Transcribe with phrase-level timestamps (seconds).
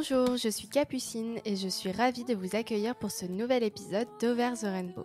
[0.00, 4.08] Bonjour, je suis Capucine et je suis ravie de vous accueillir pour ce nouvel épisode
[4.18, 5.04] d'Over the Rainbow.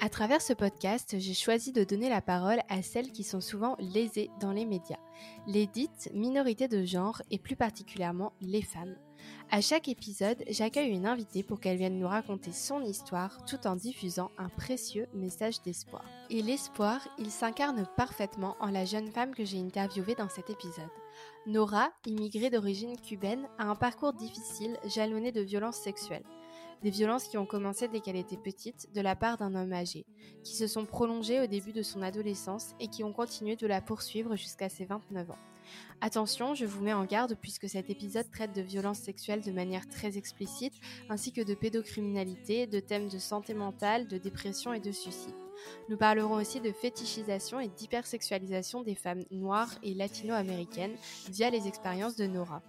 [0.00, 3.76] À travers ce podcast, j'ai choisi de donner la parole à celles qui sont souvent
[3.78, 4.98] lésées dans les médias,
[5.46, 8.96] les dites minorités de genre et plus particulièrement les femmes.
[9.52, 13.76] À chaque épisode, j'accueille une invitée pour qu'elle vienne nous raconter son histoire tout en
[13.76, 16.04] diffusant un précieux message d'espoir.
[16.28, 20.90] Et l'espoir, il s'incarne parfaitement en la jeune femme que j'ai interviewée dans cet épisode.
[21.46, 26.24] Nora, immigrée d'origine cubaine, a un parcours difficile jalonné de violences sexuelles.
[26.82, 30.04] Des violences qui ont commencé dès qu'elle était petite de la part d'un homme âgé,
[30.42, 33.80] qui se sont prolongées au début de son adolescence et qui ont continué de la
[33.80, 35.38] poursuivre jusqu'à ses 29 ans.
[36.00, 39.88] Attention, je vous mets en garde puisque cet épisode traite de violences sexuelles de manière
[39.88, 40.74] très explicite,
[41.08, 45.34] ainsi que de pédocriminalité, de thèmes de santé mentale, de dépression et de suicide.
[45.88, 50.96] Nous parlerons aussi de fétichisation et d'hypersexualisation des femmes noires et latino-américaines
[51.30, 52.62] via les expériences de Nora.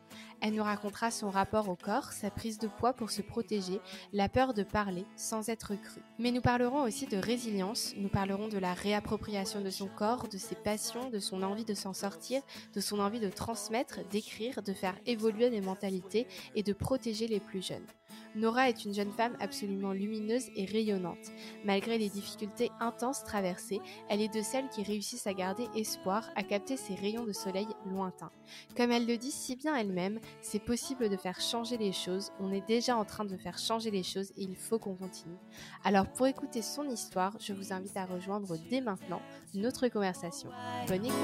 [0.47, 3.81] Elle nous racontera son rapport au corps, sa prise de poids pour se protéger,
[4.13, 6.01] la peur de parler sans être cru.
[6.19, 10.37] Mais nous parlerons aussi de résilience, nous parlerons de la réappropriation de son corps, de
[10.37, 12.43] ses passions, de son envie de s'en sortir,
[12.75, 17.39] de son envie de transmettre, d'écrire, de faire évoluer les mentalités et de protéger les
[17.39, 17.87] plus jeunes.
[18.35, 21.31] Nora est une jeune femme absolument lumineuse et rayonnante.
[21.63, 26.43] Malgré les difficultés intenses traversées, elle est de celles qui réussissent à garder espoir, à
[26.43, 28.31] capter ces rayons de soleil lointains.
[28.75, 32.51] Comme elle le dit si bien elle-même, c'est possible de faire changer les choses, on
[32.51, 35.37] est déjà en train de faire changer les choses et il faut qu'on continue.
[35.83, 39.21] Alors pour écouter son histoire, je vous invite à rejoindre dès maintenant
[39.53, 40.49] notre conversation.
[40.87, 41.15] Bonne écoute.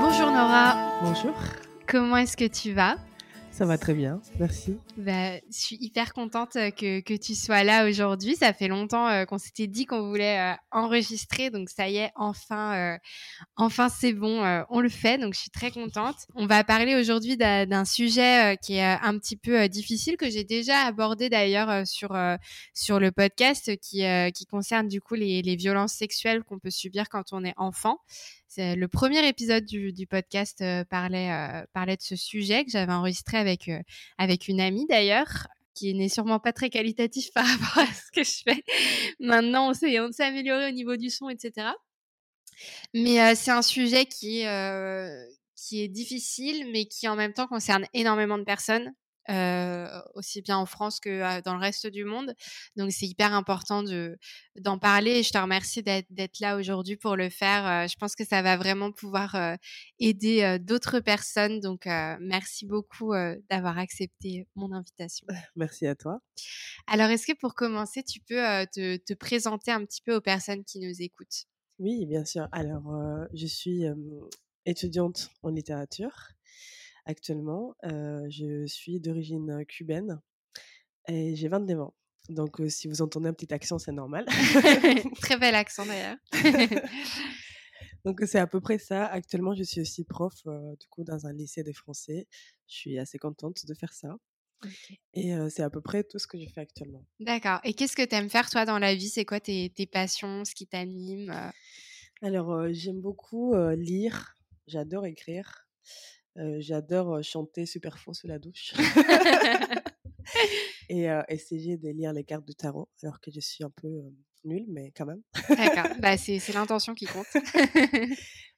[0.00, 1.00] Bonjour Nora.
[1.02, 1.34] Bonjour.
[1.86, 2.96] Comment est-ce que tu vas?
[3.58, 4.78] Ça va très bien, merci.
[4.96, 8.36] Bah, je suis hyper contente euh, que, que tu sois là aujourd'hui.
[8.36, 12.12] Ça fait longtemps euh, qu'on s'était dit qu'on voulait euh, enregistrer, donc ça y est,
[12.14, 12.98] enfin,
[13.56, 16.14] enfin c'est bon, on le fait, donc je suis très contente.
[16.36, 20.82] On va parler aujourd'hui d'un sujet qui est un petit peu difficile, que j'ai déjà
[20.82, 22.16] abordé d'ailleurs sur,
[22.74, 24.04] sur le podcast, qui,
[24.34, 27.98] qui concerne du coup les, les violences sexuelles qu'on peut subir quand on est enfant
[28.56, 33.36] le premier épisode du, podcast euh, parlait, euh, parlait de ce sujet que j'avais enregistré
[33.36, 33.80] avec, euh,
[34.16, 38.24] avec une amie d'ailleurs qui n'est sûrement pas très qualitatif par rapport à ce que
[38.24, 38.64] je fais.
[39.20, 41.68] Maintenant, on s'est, on s'est amélioré au niveau du son, etc.
[42.94, 44.42] Mais c'est un sujet qui,
[45.54, 48.92] qui est difficile, mais qui en même temps concerne énormément de personnes.
[49.30, 52.34] Euh, aussi bien en France que dans le reste du monde.
[52.76, 54.16] Donc c'est hyper important de
[54.56, 57.86] d'en parler et je te remercie d'être là aujourd'hui pour le faire.
[57.88, 59.36] je pense que ça va vraiment pouvoir
[59.98, 61.60] aider d'autres personnes.
[61.60, 61.86] Donc
[62.20, 63.12] merci beaucoup
[63.50, 65.26] d'avoir accepté mon invitation.
[65.56, 66.20] Merci à toi.
[66.86, 70.64] Alors est-ce que pour commencer, tu peux te, te, présenter un petit peu aux personnes
[70.64, 71.44] qui nous écoutent?
[71.78, 72.48] Oui, bien sûr.
[72.52, 72.90] Alors
[73.34, 73.84] je suis
[74.64, 76.37] étudiante en littérature
[77.08, 77.74] actuellement.
[77.82, 80.20] je suis d'origine cubaine
[81.08, 81.94] et j'ai 29 ans.
[82.28, 84.26] Donc, si vous entendez un petit accent, c'est normal.
[85.20, 86.16] Très bel accent d'ailleurs.
[88.04, 89.06] Donc, c'est à peu près ça.
[89.06, 92.28] Actuellement, je suis aussi prof du coup dans un lycée des Français.
[92.68, 94.16] Je suis assez contente de faire ça.
[95.14, 97.04] Et c'est à peu près tout ce que je fais actuellement.
[97.20, 97.60] D'accord.
[97.64, 99.08] Et qu'est-ce que tu aimes faire toi dans la vie?
[99.08, 101.32] C'est quoi tes, tes, passions, ce qui t'anime
[102.22, 104.34] Alors, j'aime beaucoup lire.
[104.66, 105.68] J'adore écrire
[106.58, 108.74] j'adore chanter super faux sous la douche.
[110.88, 113.88] et essayer de lire les cartes du tarot, alors que je suis un peu
[114.44, 115.22] nulle, mais quand même.
[115.48, 117.26] D'accord, bah, c'est l'intention qui compte.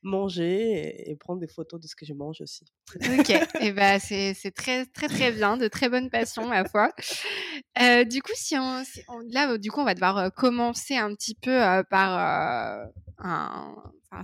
[0.02, 2.64] Manger et, prendre des photos de ce que je mange aussi.
[2.96, 3.30] ok,
[3.60, 6.90] et bah, c'est très, très, très bien, de très bonnes passions, ma foi.
[8.06, 8.82] du coup, si on,
[9.30, 11.60] là, du coup, on va devoir commencer un petit peu
[11.90, 12.88] par
[13.20, 13.74] un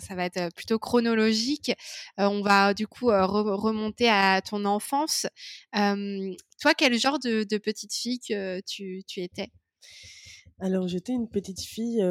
[0.00, 1.72] ça va être plutôt chronologique.
[2.18, 5.26] on va du coup remonter à ton enfance.
[5.72, 9.50] toi, quel genre de, petite fille que tu, étais?
[10.58, 12.04] Alors, j'étais une petite fille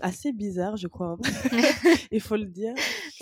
[0.00, 1.16] assez bizarre, je crois.
[1.22, 1.50] Hein.
[2.12, 2.74] Il faut le dire.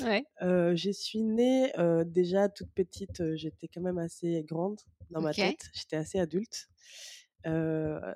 [0.02, 0.24] Ouais.
[0.40, 1.72] je suis née
[2.06, 3.22] déjà toute petite.
[3.34, 5.70] j'étais quand même assez grande dans ma tête.
[5.72, 6.68] J'étais assez adulte.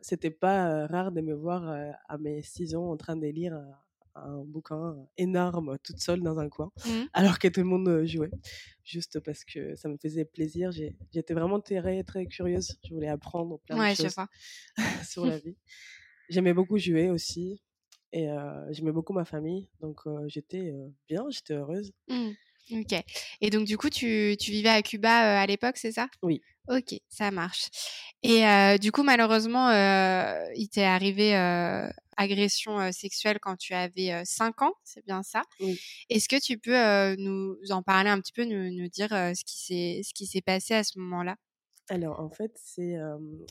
[0.02, 3.58] C'était pas rare de me voir à mes 6 ans en train de lire
[4.24, 6.90] un bouquin énorme toute seule dans un coin, mmh.
[7.12, 8.30] alors que tout le monde jouait,
[8.84, 10.70] juste parce que ça me faisait plaisir.
[10.72, 12.78] J'étais vraiment très, très curieuse.
[12.86, 14.16] Je voulais apprendre plein de choses
[15.08, 15.56] sur la vie.
[16.28, 17.62] J'aimais beaucoup jouer aussi
[18.12, 18.28] et
[18.70, 20.72] j'aimais beaucoup ma famille, donc j'étais
[21.08, 21.92] bien, j'étais heureuse.
[22.08, 22.30] Mmh.
[22.72, 22.94] Ok.
[23.40, 26.08] Et donc, du coup, tu, tu vivais à Cuba à l'époque, c'est ça?
[26.22, 26.40] Oui.
[26.68, 27.68] Ok, ça marche.
[28.22, 28.42] Et
[28.78, 29.70] du coup, malheureusement,
[30.54, 31.34] il t'est arrivé
[32.18, 35.42] agression sexuelle quand tu avais 5 ans, c'est bien ça?
[35.60, 35.80] Oui.
[36.10, 39.44] Est-ce que tu peux nous en parler un petit peu, nous, nous dire ce
[40.12, 41.36] qui s'est passé à ce moment-là?
[41.88, 42.96] Alors, en fait, c'est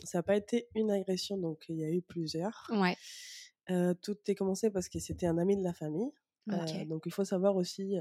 [0.04, 2.70] ça n'a pas été une agression, donc il y a eu plusieurs.
[2.70, 2.96] Ouais.
[4.04, 6.12] tout est commencé parce que c'était un ami de la famille.
[6.86, 7.96] donc, il faut savoir aussi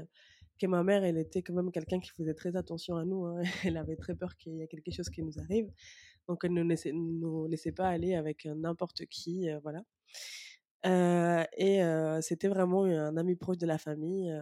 [0.57, 3.25] que ma mère, elle était quand même quelqu'un qui faisait très attention à nous.
[3.25, 3.41] Hein.
[3.65, 5.71] Elle avait très peur qu'il y ait quelque chose qui nous arrive.
[6.27, 9.47] Donc, elle ne nous laissait, pas aller avec n'importe qui.
[9.63, 9.85] voilà.
[11.57, 11.81] et
[12.21, 14.37] c'était vraiment un ami proche de la famille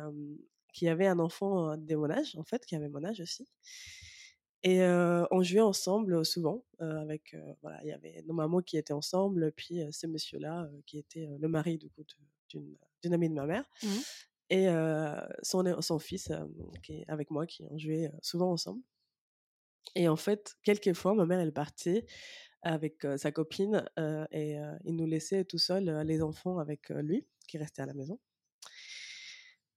[0.74, 3.48] qui avait un enfant de mon âge, en fait, qui avait mon âge aussi.
[4.64, 6.66] Et on jouait ensemble souvent.
[6.80, 11.30] avec, voilà, il y avait nos mamans qui étaient ensemble, puis ce monsieur-là, qui était
[11.40, 12.04] le mari du coup
[12.50, 13.70] d'une amie de ma mère.
[13.84, 13.88] Mmh
[14.50, 14.68] et
[15.42, 16.32] son, son fils
[16.84, 18.82] qui est avec moi, qui ont joué souvent ensemble.
[19.96, 22.06] Et en fait, quelquefois, ma mère, elle partait
[22.62, 23.86] avec sa copine
[24.32, 28.20] et il nous laissait tout seuls, les enfants, avec lui, qui restait à la maison.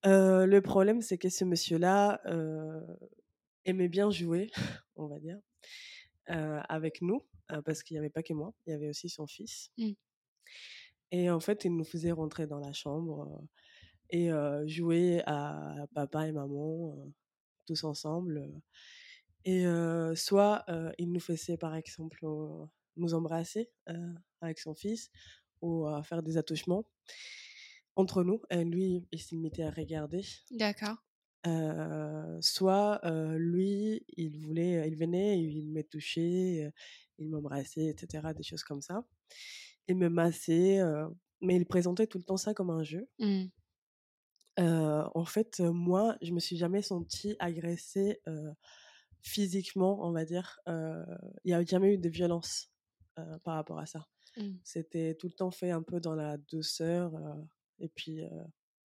[0.04, 2.20] le problème, c'est que ce monsieur-là
[3.64, 4.50] aimait bien jouer,
[4.96, 5.38] on va dire,
[6.26, 7.26] avec nous,
[7.64, 9.70] parce qu'il n'y avait pas que moi, il y avait aussi son fils.
[9.78, 9.92] Mmh.
[11.10, 13.42] Et en fait, il nous faisait rentrer dans la chambre
[14.10, 14.30] et
[14.66, 16.96] jouer à papa et maman
[17.66, 18.50] tous ensemble.
[19.44, 19.64] Et
[20.14, 20.64] soit
[20.98, 22.26] il nous faisait par exemple
[22.96, 23.70] nous embrasser
[24.40, 25.10] avec son fils
[25.60, 26.84] ou à faire des attouchements
[27.96, 28.40] entre nous.
[28.50, 30.22] Et lui, il s'est mis à regarder.
[30.50, 30.96] D'accord.
[32.40, 33.00] soit
[33.38, 36.72] lui, il voulait, il venait, il me touchait,
[37.18, 38.28] il m'embrassait, etc.
[38.36, 39.04] Des choses comme ça.
[39.86, 40.80] Il me massait,
[41.40, 43.08] mais il présentait tout le temps ça comme un jeu.
[44.58, 48.20] Mmh en fait, moi, je me suis jamais sentie agressée
[49.22, 50.60] physiquement, on va dire.
[50.66, 52.70] Il n'y a jamais eu de violence
[53.14, 54.06] par rapport à ça.
[54.36, 54.54] Mmh.
[54.64, 57.12] C'était tout le temps fait un peu dans la douceur
[57.78, 58.22] et puis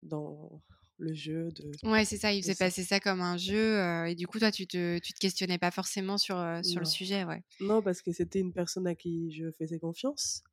[0.03, 0.61] dans
[0.97, 1.71] le jeu de.
[1.89, 2.31] Ouais, c'est ça.
[2.33, 5.19] Il faisait passer ça comme un jeu et du coup, toi, tu te, tu te
[5.19, 7.43] questionnais pas forcément sur, sur le sujet, ouais.
[7.59, 10.43] Non, parce que c'était une personne à qui je faisais confiance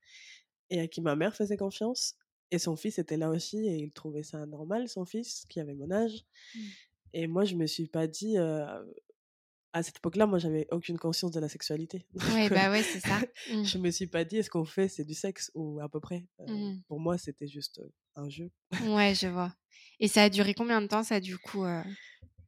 [0.70, 2.17] et à qui ma mère faisait confiance
[2.50, 5.75] et son fils était là aussi et il trouvait ça normal, son fils, qui avait
[5.75, 6.25] mon âge.
[6.55, 6.61] Mmh.
[7.12, 8.37] Et moi, je me suis pas dit.
[8.38, 12.06] à cette époque-là, moi, j'avais aucune conscience de la sexualité.
[12.35, 13.20] Oui, bah ouais, c'est ça.
[13.52, 13.64] Mmh.
[13.64, 16.26] Je me suis pas dit, est-ce qu'on fait, c'est du sexe ou à peu près.
[16.47, 16.79] Mmh.
[16.88, 17.81] Pour moi, c'était juste
[18.17, 18.50] un jeu.
[18.85, 19.55] ouais, je vois.
[20.00, 21.64] Et ça a duré combien de temps, ça, du coup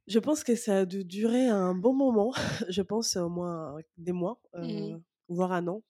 [0.08, 2.32] Je pense que ça a dû durer un bon moment.
[2.68, 4.40] je pense au moins des mois,
[5.28, 5.82] voire un an.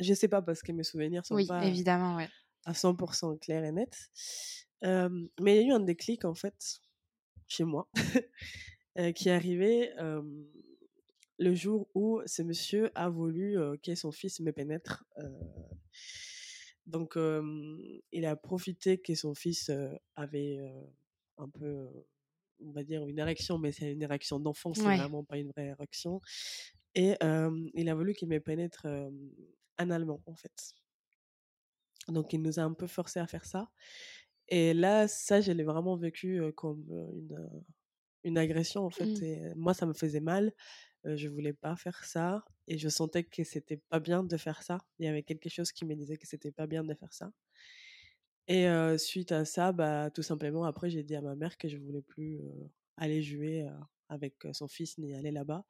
[0.00, 1.60] Je sais pas parce que mes souvenirs sont pas.
[1.60, 2.28] Oui, évidemment, ouais
[2.64, 4.10] à 100% clair et net.
[4.82, 6.80] mais il y a eu un déclic, en fait,
[7.46, 7.88] chez moi,
[9.14, 9.90] qui est arrivé
[11.38, 15.04] le jour où ce monsieur a voulu que son fils me pénètre.
[16.86, 17.16] donc,
[18.12, 19.70] il a profité que son fils
[20.16, 20.58] avait
[21.38, 21.88] un peu,
[22.60, 25.66] on va dire, une érection, mais c'est une érection d'enfant, c'est vraiment pas une vraie
[25.66, 26.20] érection.
[26.94, 27.14] Et
[27.74, 28.86] il a voulu qu'il me pénètre
[29.78, 30.74] analement, en fait.
[32.08, 33.70] Donc, il nous a un peu forcé à faire ça.
[34.48, 36.84] Et là, ça, je l'ai vraiment vécu comme
[37.14, 37.48] une,
[38.24, 39.04] une agression, en fait.
[39.06, 39.24] Mmh.
[39.24, 40.52] Et moi, ça me faisait mal.
[41.04, 42.44] je voulais pas faire ça.
[42.66, 44.78] Et je sentais que c'était pas bien de faire ça.
[44.98, 47.30] Il y avait quelque chose qui me disait que c'était pas bien de faire ça.
[48.46, 48.66] Et
[48.96, 52.02] suite à ça, bah, tout simplement, après, j'ai dit à ma mère que je voulais
[52.02, 52.40] plus
[52.96, 53.66] aller jouer
[54.08, 55.64] avec son fils ni aller là-bas.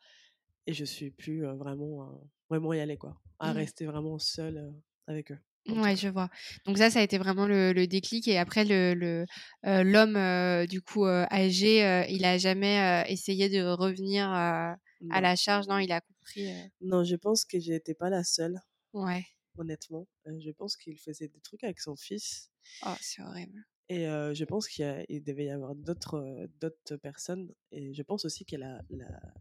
[0.66, 3.20] Et je suis plus vraiment, vraiment y aller, quoi.
[3.40, 3.56] À mmh.
[3.56, 4.72] rester vraiment seule
[5.06, 5.38] avec eux.
[5.68, 6.28] Ouais, je vois.
[6.64, 8.28] Donc ça, ça a été vraiment le, déclic.
[8.28, 9.26] Et après, le,
[9.64, 14.76] l'homme, du coup, âgé, il a jamais essayé de revenir à
[15.10, 15.66] la charge.
[15.68, 16.48] Non, il a compris.
[16.80, 18.60] Non, je pense que j'étais pas la seule.
[18.92, 19.24] Ouais.
[19.56, 22.50] Honnêtement, je pense qu'il faisait des trucs avec son fils.
[22.86, 23.64] Oh, c'est horrible.
[23.90, 27.52] Et je pense qu'il devait y avoir d'autres d'autres personnes.
[27.72, 28.82] Et je pense aussi que la,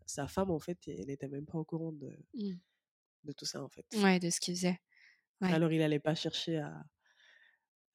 [0.05, 2.53] sa femme, en fait, elle n'était même pas au courant de, mmh.
[3.25, 3.85] de tout ça, en fait.
[3.95, 4.79] Ouais, de ce qu'il faisait.
[5.41, 6.83] Alors, il n'allait pas chercher à,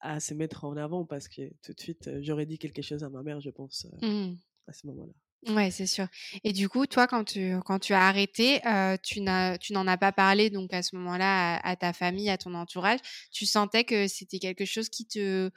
[0.03, 3.09] à se mettre en avant parce que tout de suite, j'aurais dit quelque chose à
[3.09, 4.33] ma mère, je pense, mmh.
[4.67, 5.13] à ce moment-là.
[5.53, 6.07] Ouais, c'est sûr.
[6.43, 8.61] Et du coup, toi, quand tu, quand tu as arrêté,
[9.01, 12.99] tu n'en as pas parlé donc à ce moment-là à, ta famille, à ton entourage.
[13.31, 15.49] Tu sentais que c'était quelque chose qui te,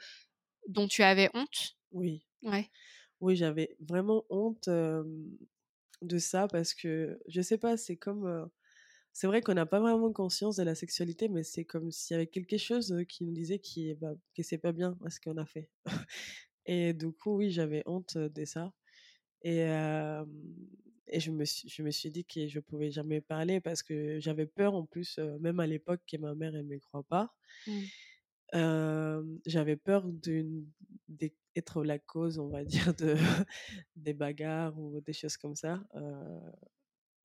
[0.67, 1.77] dont tu avais honte?
[1.91, 2.25] Oui.
[2.43, 2.69] Ouais.
[3.21, 8.49] Oui, j'avais vraiment honte de ça parce que je sais pas, c'est comme
[9.17, 12.17] c'est vrai qu'on n'a pas vraiment conscience de la sexualité, mais c'est comme s'il y
[12.17, 15.45] avait quelque chose qui nous disait qui, bah, que c'est pas bien ce qu'on a
[15.47, 15.71] fait.
[16.67, 18.71] Et du coup, oui, j'avais honte de ça.
[19.41, 19.61] Et,
[21.07, 24.19] et je, me suis, je me suis dit que je pouvais jamais parler parce que
[24.19, 27.33] j'avais peur en plus, même à l'époque, que ma mère ne me croit pas.
[27.65, 29.39] Mmh.
[29.47, 30.05] j'avais peur
[31.07, 33.15] d'être la cause, on va dire, de,
[33.95, 35.83] des bagarres ou des choses comme ça.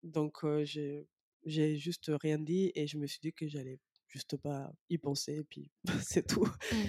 [0.05, 1.09] donc, j'ai
[1.45, 3.79] j'ai juste rien dit et je me suis dit que j'allais
[4.09, 5.71] juste pas y penser et puis
[6.03, 6.87] c'est tout mmh.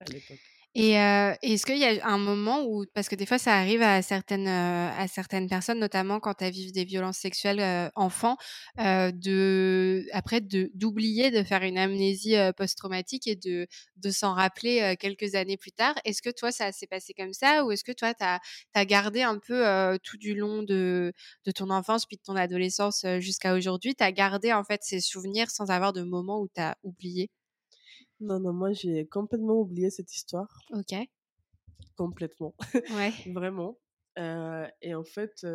[0.00, 0.55] à l'époque.
[0.78, 4.02] Et est-ce qu'il y a un moment où, parce que des fois ça arrive à
[4.02, 8.36] certaines, à certaines personnes, notamment quand elles vivent des violences sexuelles enfants,
[8.78, 13.66] de, après d'oublier de, faire une amnésie post-traumatique et de,
[13.96, 15.94] de s'en rappeler quelques années plus tard?
[16.04, 19.22] Est-ce que toi ça s'est passé comme ça ou est-ce que toi tu as, gardé
[19.22, 19.64] un peu
[20.02, 21.14] tout du long de,
[21.46, 25.00] de, ton enfance puis de ton adolescence jusqu'à aujourd'hui, tu as gardé en fait ces
[25.00, 27.30] souvenirs sans avoir de moment où tu as oublié?
[28.20, 30.62] Non, non, moi j'ai complètement oublié cette histoire.
[30.70, 30.94] Ok.
[31.96, 32.54] Complètement.
[32.90, 33.10] Ouais.
[33.34, 33.78] Vraiment.
[34.16, 35.46] et en fait,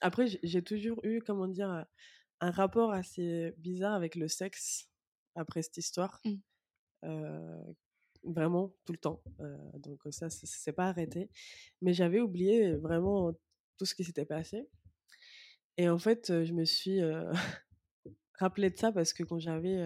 [0.00, 1.86] après, j'ai toujours eu, comment dire,
[2.40, 4.88] un rapport assez bizarre avec le sexe
[5.34, 6.20] après cette histoire.
[6.24, 7.72] Mmh.
[8.24, 9.22] vraiment, tout le temps.
[9.74, 11.30] donc ça, ça s'est pas arrêté.
[11.80, 13.32] Mais j'avais oublié vraiment
[13.78, 14.68] tout ce qui s'était passé.
[15.78, 17.00] Et en fait, je me suis
[18.38, 19.82] rappelé de ça parce que quand j'avais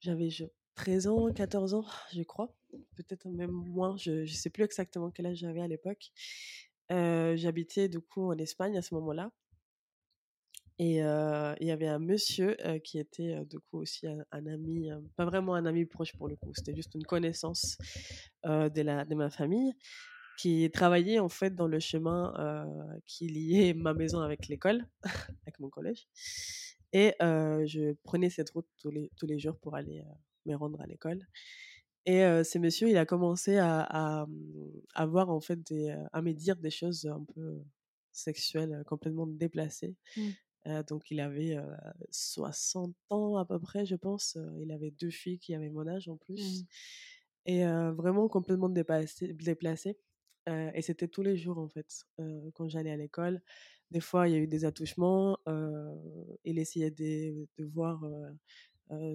[0.00, 0.28] j'avais
[0.74, 2.54] 13 ans, 14 ans, je crois.
[2.96, 3.96] Peut-être même moins.
[3.96, 6.12] Je ne sais plus exactement quel âge j'avais à l'époque.
[6.90, 9.30] J'habitais du coup en Espagne à ce moment-là.
[10.78, 15.54] Et il y avait un monsieur qui était du coup aussi un, ami, pas vraiment
[15.54, 17.76] un ami proche pour le coup, c'était juste une connaissance
[18.44, 19.74] de, la, de ma famille
[20.38, 22.32] qui travaillait en fait dans le chemin
[23.04, 24.86] qui liait ma maison avec l'école,
[25.42, 26.08] avec mon collège.
[26.92, 30.02] Et je prenais cette route tous les, tous les jours pour aller
[30.46, 31.26] me rendre à l'école.
[32.06, 36.32] Et ce monsieur, il a commencé à, à, mmh, voir en fait des, à me
[36.32, 37.62] dire des choses un peu
[38.12, 39.94] sexuelles complètement déplacées.
[40.16, 40.82] Mmh.
[40.88, 41.56] donc il avait
[42.10, 44.36] 60 ans à peu près, je pense.
[44.58, 46.62] Il avait deux filles qui avaient mon âge en plus.
[46.62, 46.66] Mmh.
[47.46, 49.96] Et vraiment complètement déplacé.
[50.50, 50.78] Déplacé.
[50.78, 52.04] et c'était tous les jours en fait,
[52.54, 53.40] quand j'allais à l'école.
[53.90, 55.38] Des fois, il y a eu des attouchements.
[56.44, 58.04] il essayait de, de voir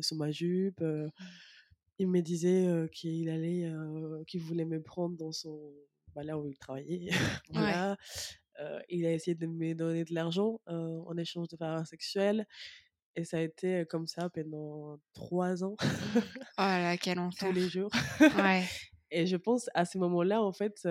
[0.01, 0.81] sous ma jupe.
[0.81, 1.09] Mmh.
[1.99, 3.71] il me disait qu'il allait,
[4.27, 5.73] qu'il voulait me prendre dans son,
[6.13, 7.09] bah, là où il travaillait.
[7.49, 7.97] voilà.
[8.89, 12.45] il a essayé de me donner de l'argent en échange de faveurs sexuelles.
[13.17, 15.77] Et ça a été comme ça pendant trois ans.
[15.79, 16.21] oh
[16.57, 17.49] là, quel enfer.
[17.49, 17.89] Tous les jours.
[18.19, 18.65] ouais.
[19.15, 20.85] Et je pense à ce moment-là, en fait,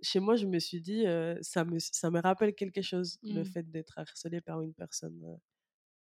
[0.00, 1.04] chez moi, je me suis dit,
[1.40, 3.44] ça, me, ça me rappelle quelque chose, le mmh.
[3.46, 5.40] fait d'être harcelé par une personne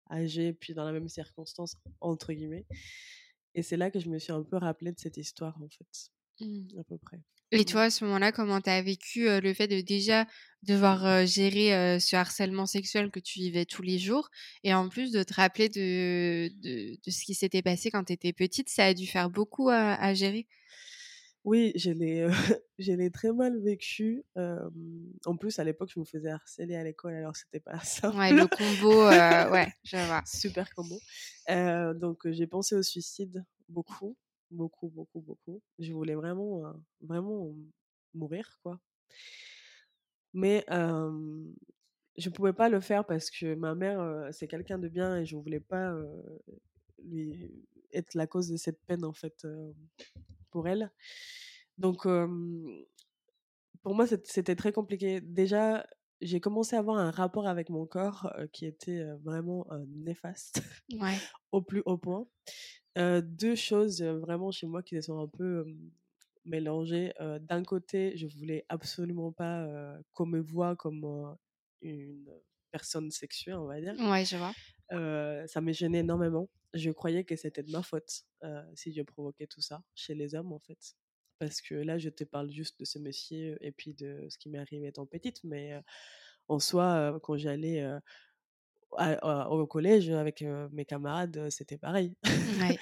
[0.09, 2.65] âgée, puis dans la même circonstance, entre guillemets.
[3.53, 6.11] Et c'est là que je me suis un peu rappelé de cette histoire, en fait,
[6.39, 6.79] mmh.
[6.79, 7.21] à peu près.
[7.51, 7.65] Et mmh.
[7.65, 10.25] toi, à ce moment-là, comment tu as vécu le fait de déjà
[10.63, 14.29] devoir gérer ce harcèlement sexuel que tu vivais tous les jours
[14.63, 18.13] et en plus de te rappeler de, de, de ce qui s'était passé quand tu
[18.13, 20.47] étais petite, ça a dû faire beaucoup à gérer?
[21.45, 22.27] Oui, je l'ai,
[22.77, 24.23] l'ai très mal vécu.
[24.35, 28.11] en plus, à l'époque, je me faisais harceler à l'école, alors c'était pas ça.
[28.15, 30.21] Ouais, le combo, ouais, je vois.
[30.25, 30.99] Super combo.
[31.99, 34.17] donc, j'ai pensé au suicide beaucoup,
[34.51, 35.61] beaucoup, beaucoup, beaucoup.
[35.79, 37.55] Je voulais vraiment, vraiment
[38.13, 38.79] mourir, quoi.
[40.33, 45.25] Mais je pouvais pas le faire parce que ma mère, c'est quelqu'un de bien et
[45.25, 45.95] je voulais pas
[47.03, 49.47] lui être la cause de cette peine, en fait,
[50.51, 50.91] pour elle.
[51.77, 52.07] Donc,
[53.81, 55.21] pour moi, c'était très compliqué.
[55.21, 55.87] Déjà,
[56.21, 60.61] j'ai commencé à avoir un rapport avec mon corps qui était vraiment néfaste
[61.51, 62.27] au plus haut point.
[62.95, 65.65] deux choses vraiment chez moi qui sont un peu
[66.45, 67.13] mélangées.
[67.41, 69.67] D'un côté, je voulais absolument pas
[70.13, 71.37] qu'on me voit comme
[71.81, 72.29] une
[72.71, 73.95] personne sexuelle, on va dire.
[73.99, 74.53] Ouais, je vois.
[75.47, 78.25] ça me gênait énormément je croyais que c'était de ma faute
[78.75, 80.95] si je provoquais tout ça chez les hommes, en fait.
[81.39, 84.49] Parce que là, je te parle juste de ce monsieur et puis de ce qui
[84.49, 85.73] m'est arrivé étant petite, mais
[86.47, 87.85] en soi, quand j'allais
[88.91, 92.13] au collège avec mes camarades, c'était pareil.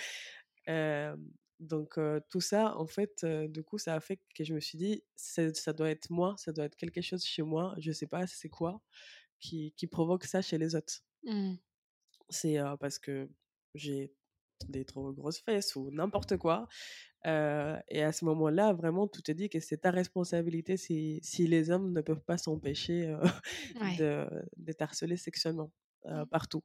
[1.59, 1.99] donc
[2.29, 5.73] tout ça, en fait, du coup, ça a fait que je me suis dit, ça
[5.73, 8.81] doit être moi, ça doit être quelque chose chez moi, je sais pas c'est quoi,
[9.39, 11.01] qui, qui provoque ça chez les autres.
[11.23, 11.55] Mmh.
[12.29, 13.29] C'est parce que
[13.75, 14.11] j'ai
[14.69, 16.67] des trop grosses fesses ou n'importe quoi.
[17.25, 21.71] et à ce moment-là, vraiment, tout te dit que c'est ta responsabilité si, si, les
[21.71, 23.15] hommes ne peuvent pas s'empêcher
[23.99, 25.71] de, d'être harcelés sexuellement
[26.05, 26.23] mmh.
[26.31, 26.63] partout.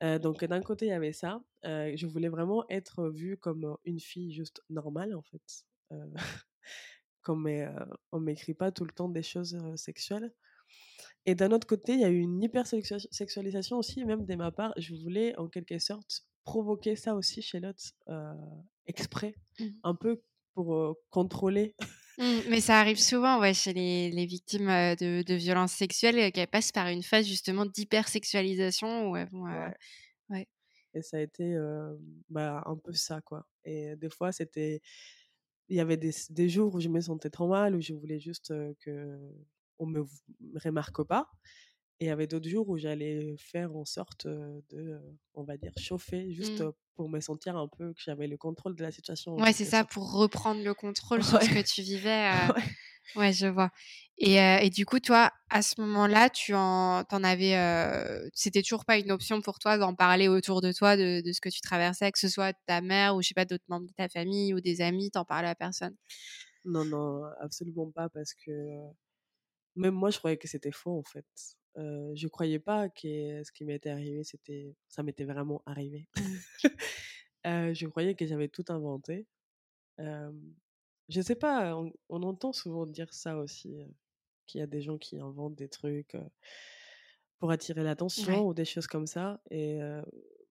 [0.00, 1.42] donc d'un côté, il y avait ça.
[1.64, 5.64] je voulais vraiment être vue comme une fille juste normale, en fait.
[7.22, 10.32] qu'on ne m'écrit pas tout le temps des choses sexuelles.
[11.28, 14.72] Et d'un autre côté, il y a eu une hypersexualisation aussi, même de ma part.
[14.78, 17.82] Je voulais, en quelque sorte, provoquer ça aussi chez l'autre,
[18.86, 19.66] exprès, mmh.
[19.82, 20.22] un peu
[20.54, 21.74] pour contrôler.
[22.16, 26.48] Mmh, mais ça arrive souvent ouais, chez les, les victimes de, de, violences sexuelles qu'elles
[26.48, 29.44] passent par une phase justement d'hypersexualisation où elles vont.
[30.30, 30.48] ouais.
[30.94, 31.56] Et ça a été
[32.30, 33.46] bah, un peu ça, quoi.
[33.66, 34.80] Et des fois, c'était.
[35.68, 38.18] Il y avait des, des, jours où je me sentais trop mal, où je voulais
[38.18, 39.20] juste que
[39.78, 40.04] on me
[40.64, 41.28] remarque pas.
[42.00, 45.00] Et il y avait d'autres jours où j'allais faire en sorte de,
[45.34, 46.70] on va dire, chauffer, juste mmh.
[46.94, 49.34] pour me sentir un peu que j'avais le contrôle de la situation.
[49.34, 52.30] Ouais, c'est ça, pour reprendre le contrôle sur ce que tu vivais.
[53.16, 53.32] ouais.
[53.32, 53.70] je vois.
[54.16, 57.58] Et, et, du coup, toi, à ce moment-là, tu en, en avais,
[58.32, 61.40] c'était toujours pas une option pour toi d'en parler autour de toi de, de, ce
[61.40, 63.94] que tu traversais, que ce soit ta mère ou je sais pas d'autres membres de
[63.94, 65.96] ta famille ou des amis, t'en parlais à personne?
[66.64, 68.52] Non, non, absolument pas, parce que
[69.78, 71.26] même moi, je croyais que c'était faux, en fait.
[71.78, 76.08] Euh, je croyais pas que ce qui m'était arrivé, c'était, ça m'était vraiment arrivé.
[77.46, 79.24] Euh, je croyais que j'avais tout inventé.
[80.00, 80.32] Euh,
[81.08, 83.78] je sais pas, on, entend souvent dire ça aussi,
[84.46, 86.16] qu'il y a des gens qui inventent des trucs
[87.38, 89.40] pour attirer l'attention ou des choses comme ça.
[89.52, 89.78] Et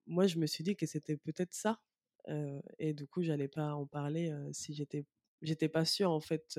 [0.08, 1.82] moi, je me suis dit que c'était peut-être ça.
[2.80, 5.06] et du coup, j'allais pas en parler si j'étais,
[5.42, 6.58] j'étais pas sûre en fait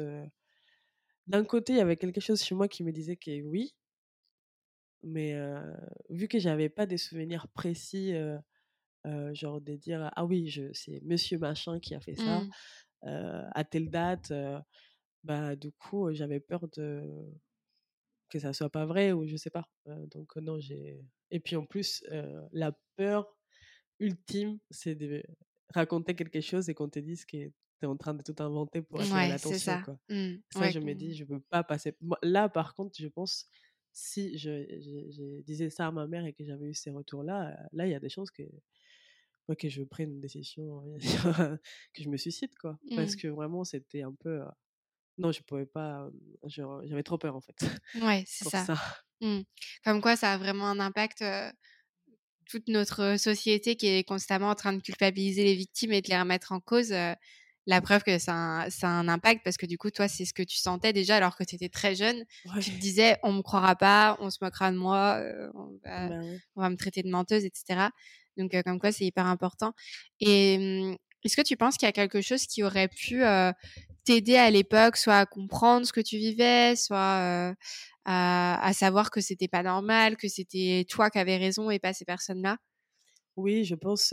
[1.29, 3.75] d'un côté, il y avait quelque chose chez moi qui me disait que oui,
[5.03, 5.35] mais
[6.11, 8.15] vu que j'avais pas des souvenirs précis,
[9.33, 13.51] genre de dire ah oui, c'est Monsieur machin qui a fait ça mmh.
[13.55, 14.33] à telle date,
[15.25, 17.03] bah du coup j'avais peur de
[18.29, 19.69] que ça soit pas vrai ou je sais pas.
[19.87, 22.05] donc non, j'ai et puis en plus
[22.53, 23.27] la peur
[24.01, 25.23] ultime, c'est de
[25.75, 28.83] raconter quelque chose et qu'on te dise que tu es en train de tout inventer
[28.83, 29.59] pour attirer l'attention.
[29.59, 29.99] Ça, quoi.
[30.09, 30.37] Mmh.
[30.51, 31.97] ça je me dis, je veux pas passer.
[32.23, 33.47] là, par contre, je pense,
[33.93, 34.51] si je,
[35.11, 37.95] je, disais ça à ma mère et que j'avais eu ces retours-là, là, il y
[37.95, 38.43] a des chances que,
[39.59, 40.83] que je prenne une décision,
[41.95, 42.79] que je me suicide, quoi.
[42.95, 43.19] Parce mmh.
[43.19, 44.41] que vraiment, c'était un peu.
[45.17, 46.11] non, je pouvais pas.
[46.45, 47.57] J'avais trop peur, en fait.
[48.03, 48.77] Ouais, c'est ça.
[49.21, 49.41] Mmh.
[49.85, 51.23] Comme quoi, ça a vraiment un impact
[52.49, 56.19] toute notre société qui est constamment en train de culpabiliser les victimes et de les
[56.19, 56.93] remettre en cause,
[57.69, 60.43] la preuve que ça a, un, impact parce que du coup, toi, c'est ce que
[60.43, 62.25] tu sentais déjà alors que tu étais très jeune.
[62.63, 65.51] Tu te disais, on me croira pas, on se moquera de moi, euh,
[65.85, 66.09] bah
[66.57, 67.91] on, va, me traiter de menteuse, etc.
[68.39, 69.75] Donc, euh, comme quoi, c'est hyper important.
[70.19, 73.53] Et est-ce que tu penses qu'il y a quelque chose qui aurait pu euh,
[74.05, 77.53] t'aider à l'époque, soit à comprendre ce que tu vivais, soit
[78.07, 81.93] à, à, savoir que c'était pas normal, que c'était toi qui avais raison et pas
[81.93, 82.57] ces personnes-là?
[83.39, 84.13] Oui, je pense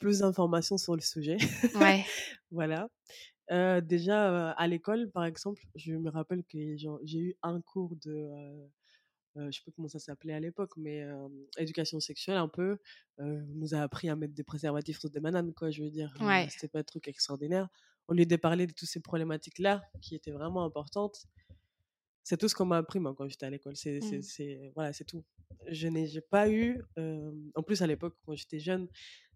[0.00, 1.36] plus d'informations sur le sujet.
[1.74, 2.04] Ouais.
[2.50, 2.88] voilà.
[3.82, 8.30] déjà, à l'école, par exemple, je me rappelle que j'ai eu un cours de,
[9.36, 11.04] je ne sais pas comment ça s'appelait à l'époque, mais
[11.58, 12.78] éducation sexuelle un peu.
[13.18, 16.14] on nous a appris à mettre des préservatifs sur des bananes, quoi, je veux dire.
[16.20, 16.46] Ouais.
[16.50, 17.68] C'était pas un truc extraordinaire.
[18.06, 21.26] Au lieu de parler de toutes ces problématiques-là, qui étaient vraiment importantes,
[22.28, 23.74] c'est tout ce qu'on m'a appris moi quand j'étais à l'école.
[23.74, 24.72] C'est mmh.
[24.74, 25.24] voilà c'est tout.
[25.66, 26.82] Je n'ai pas eu
[27.54, 28.86] en plus à l'époque quand j'étais jeune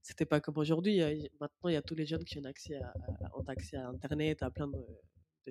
[0.03, 1.01] c'était pas comme aujourd'hui
[1.41, 2.93] maintenant il y a tous les jeunes qui ont accès à,
[3.35, 4.85] ont accès à internet à plein de,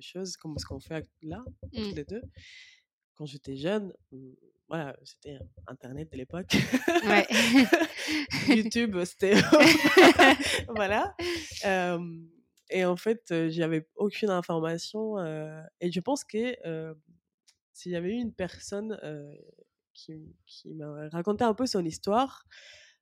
[0.02, 1.96] choses comme ce qu'on fait là tous mmh.
[1.96, 2.22] les deux.
[3.16, 4.34] Quand j'étais jeune mmh,
[4.68, 6.54] voilà c'était internet de l'époque.
[8.50, 9.34] YouTube c'était
[10.76, 11.16] voilà.
[12.70, 15.18] Et en fait j'avais aucune information
[15.80, 16.96] et je pense que
[17.82, 18.98] s'il y avait eu une personne
[19.94, 22.46] qui, qui m'a raconté un peu son histoire,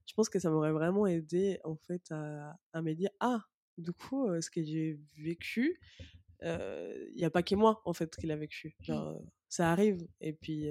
[0.05, 3.43] je pense que ça m'aurait vraiment aidé en fait à, à me dire ah
[3.77, 5.79] du coup ce que j'ai vécu
[6.41, 9.15] il n'y a pas que moi en fait qui l'a vécu mmh.
[9.49, 10.69] ça arrive et puis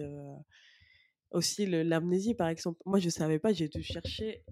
[1.30, 2.80] aussi l'amnésie par exemple.
[2.86, 4.42] Moi je savais pas j'ai dû chercher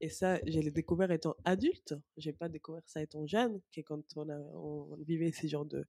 [0.00, 1.94] et ça je l'ai découvert étant adulte.
[2.16, 5.86] J'ai pas découvert ça étant jeune que quand on, a, on vivait ces genres de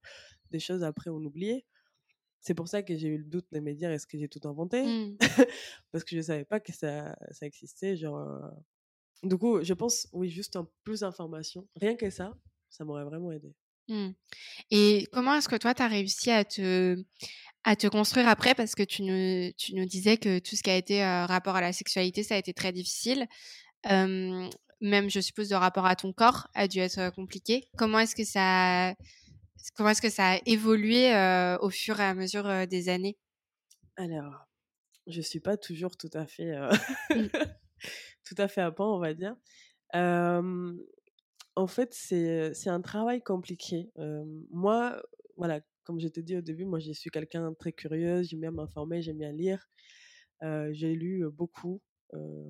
[0.50, 1.66] des choses après on oubliait
[2.40, 4.46] c'est pour ça que j'ai eu le doute de me dire est-ce que j'ai tout
[4.48, 4.82] inventé?
[4.82, 5.16] Mmh.
[5.92, 7.96] Parce que je ne savais pas que ça, ça existait.
[7.96, 8.40] Genre,
[9.22, 11.66] Du coup, je pense, oui, juste un plus d'informations.
[11.76, 12.34] Rien que ça,
[12.70, 13.54] ça m'aurait vraiment aidé.
[13.88, 14.10] Mmh.
[14.70, 17.02] Et comment est-ce que toi, tu as réussi à te,
[17.64, 18.54] à te construire après?
[18.54, 21.60] Parce que tu nous, tu nous disais que tout ce qui a été rapport à
[21.60, 23.26] la sexualité, ça a été très difficile.
[23.84, 27.68] même, je suppose, le rapport à ton corps a dû être compliqué.
[27.76, 28.94] Comment est-ce que ça
[29.76, 31.08] Comment est-ce que ça a évolué
[31.60, 33.16] au fur et à mesure des années?
[33.96, 34.46] Alors,
[35.06, 36.56] je suis pas toujours tout à fait,
[37.10, 37.10] mmh.
[38.24, 39.36] tout à fait à point, on va dire.
[39.94, 43.90] en fait, c'est un travail compliqué.
[44.50, 45.02] moi,
[45.36, 48.50] voilà, comme je t'ai dit au début, moi, je suis quelqu'un très curieuse, j'aime bien
[48.50, 49.68] m'informer, j'aime bien lire.
[50.42, 51.80] j'ai lu beaucoup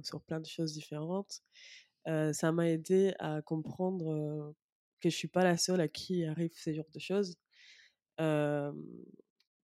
[0.02, 1.42] sur plein de choses différentes.
[2.06, 4.54] ça m'a aidé à comprendre
[5.00, 7.36] que je suis pas la seule à qui arrivent ces genres de choses.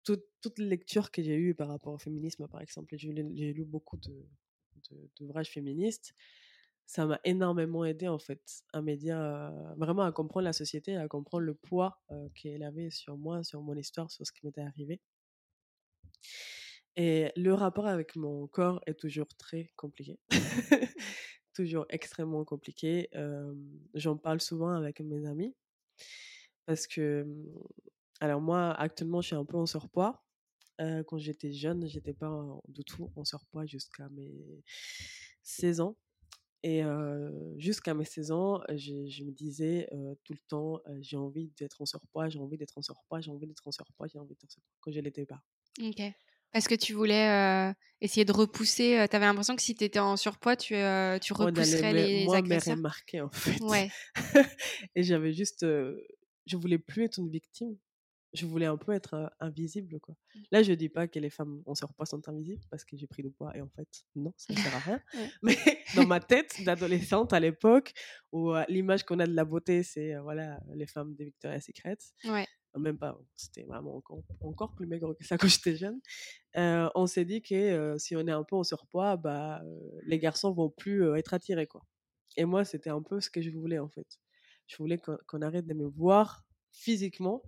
[0.05, 3.97] toutes toute lecture que j'ai eue par rapport au féminisme, par exemple, j'ai lu beaucoup
[3.97, 6.15] d'ouvrages de, féministes,
[6.87, 9.13] ça m'a énormément aidé en fait à m'aider
[9.77, 12.03] vraiment à comprendre la société, à comprendre le poids
[12.35, 15.01] qu'elle avait sur moi, sur mon histoire, sur ce qui m'était arrivé.
[16.97, 20.19] Et le rapport avec mon corps est toujours très compliqué.
[21.53, 23.09] toujours extrêmement compliqué.
[23.95, 25.55] J'en parle souvent avec mes amis
[26.67, 27.27] parce que,
[28.21, 30.25] alors moi, actuellement, je suis un peu en surpoids.
[30.79, 32.31] quand j'étais jeune, j'étais pas
[32.69, 34.63] du tout en surpoids jusqu'à mes
[35.43, 35.97] 16 ans.
[36.65, 36.83] Et
[37.57, 39.89] jusqu'à mes 16 ans, je, me disais
[40.25, 43.47] tout le temps, j'ai envie d'être en surpoids, j'ai envie d'être en surpoids, j'ai envie
[43.47, 45.43] d'être en surpoids, j'ai envie d'être en surpoids, quand je l'étais pas.
[45.81, 46.03] Ok.
[46.53, 50.17] Parce que tu voulais essayer de repousser, tu avais l'impression que si tu étais en
[50.17, 50.75] surpoids, tu,
[51.21, 52.77] tu repousserais les moi, agresseurs.
[52.77, 53.61] Moi, marqué en fait.
[53.63, 53.91] Ouais.
[54.95, 57.77] et j'avais juste, je voulais plus être une victime
[58.33, 60.15] je voulais un peu être invisible quoi.
[60.35, 60.41] Mmh.
[60.53, 63.23] Là, je dis pas que les femmes en surpoids sont invisibles parce que j'ai pris
[63.23, 65.01] du poids et en fait, non, ça ne sert à rien.
[65.43, 65.57] Mais
[65.95, 67.93] dans ma tête d'adolescente à l'époque,
[68.33, 71.99] où l'image qu'on a de la beauté, c'est voilà les femmes des Victoria's Secret.
[72.25, 72.47] Ouais.
[72.79, 76.01] Même pas, c'était vraiment encore, encore, plus maigre que ça quand j'étais jeune.
[76.55, 79.63] on s'est dit que si on est un peu en surpoids, bah,
[80.07, 81.85] les garçons vont plus être attirés quoi.
[82.37, 84.07] Et moi, c'était un peu ce que je voulais en fait.
[84.67, 87.43] Je voulais qu'on arrête de me voir physiquement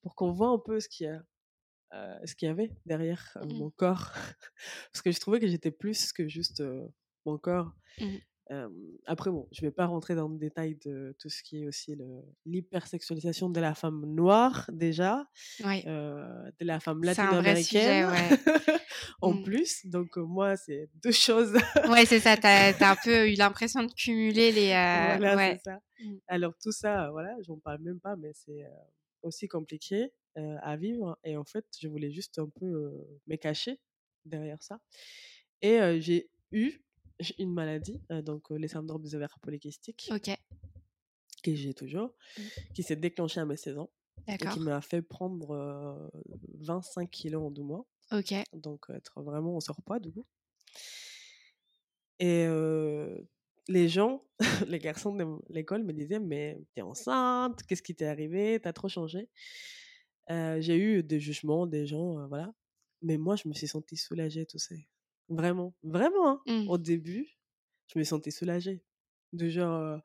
[0.00, 1.22] pour qu'on voit un peu ce qu'il y a.
[2.24, 4.12] ce qu'il y avait derrière mmh mon corps.
[4.92, 6.62] Parce que je trouvais que j'étais plus que juste
[7.26, 7.72] mon corps.
[8.00, 8.16] Mmh
[9.06, 11.66] après, bon, je ne vais pas rentrer dans le détail de tout ce qui est
[11.66, 11.96] aussi
[12.44, 15.26] l'hypersexualisation de la femme noire, déjà,
[15.60, 18.08] de la femme latino-américaine.
[19.20, 19.42] en mmh.
[19.42, 19.86] plus.
[19.86, 21.54] Donc, moi, c'est deux choses.
[21.88, 22.36] ouais, c'est ça.
[22.36, 24.68] Tu as, un peu eu l'impression de cumuler les.
[24.68, 25.60] voilà, ouais.
[25.64, 25.80] ça.
[26.28, 28.64] Alors, tout ça, voilà, j'en parle même pas, mais c'est
[29.22, 31.18] aussi compliqué à vivre.
[31.24, 32.92] Et en fait, je voulais juste un peu
[33.26, 33.78] me cacher
[34.24, 34.78] derrière ça.
[35.62, 36.82] Et j'ai eu
[37.38, 40.10] une maladie, donc les syndromes des ovaires polykystiques.
[40.12, 40.30] Ok.
[41.42, 42.42] Que j'ai toujours, mmh.
[42.74, 43.90] qui s'est déclenchée à mes 16 ans.
[44.28, 46.10] Et qui m'a fait prendre
[46.60, 47.86] 25 kilos en deux mois.
[48.12, 48.34] Ok.
[48.52, 50.24] Donc être vraiment en surpoids, du coup.
[52.20, 52.46] Et
[53.68, 54.24] les gens,
[54.68, 58.60] les garçons de l'école me disaient Mais t'es enceinte, qu'est-ce qui t'est arrivé?
[58.62, 59.28] T'as trop changé?
[60.28, 62.54] j'ai eu des jugements des gens, voilà.
[63.02, 64.74] Mais moi, je me suis sentie soulagée, tout ça.
[65.34, 66.28] Vraiment, vraiment.
[66.28, 66.42] Hein.
[66.46, 66.68] Mmh.
[66.68, 67.26] Au début,
[67.92, 68.82] je me sentais soulagée.
[69.32, 69.98] De genre,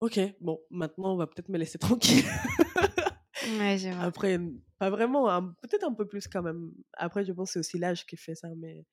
[0.00, 2.24] ok, bon, maintenant, on va peut-être me laisser tranquille.
[3.58, 4.38] ouais, Après,
[4.78, 6.72] pas vraiment, peut-être un peu plus quand même.
[6.92, 8.84] Après, je pense que c'est aussi l'âge qui fait ça, mais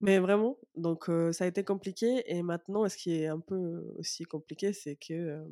[0.00, 2.24] mais vraiment, donc ça a été compliqué.
[2.26, 5.44] Et maintenant, ce qui est un peu aussi compliqué, c'est que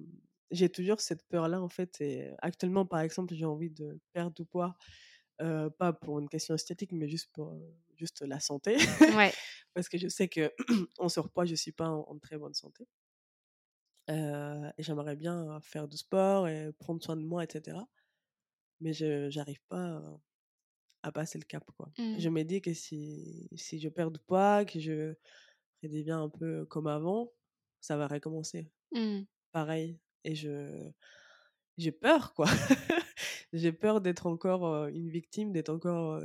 [0.50, 2.00] j'ai toujours cette peur-là, en fait.
[2.00, 4.74] Et actuellement, par exemple, j'ai envie de perdre du poids,
[5.78, 7.54] pas pour une question esthétique, mais juste pour
[7.96, 8.76] juste la santé.
[9.16, 9.32] Ouais.
[9.74, 10.52] Parce que je sais que
[10.98, 12.86] en surpoids, je ne suis pas en, très bonne santé.
[14.08, 17.78] et j'aimerais bien faire du sport et prendre soin de moi, etc.
[18.80, 20.02] Mais je n'arrive pas
[21.02, 21.64] à passer le cap.
[21.76, 21.90] Quoi.
[21.98, 22.18] Mmh.
[22.18, 25.14] Je me dis que si, si je perds du poids, que je
[25.82, 27.32] redeviens un peu comme avant,
[27.80, 28.70] ça va recommencer.
[28.92, 29.22] Mmh.
[29.52, 29.98] Pareil.
[30.24, 30.90] Et je
[31.78, 32.46] j'ai peur, quoi.
[33.52, 36.20] j'ai peur d'être encore une victime, d'être encore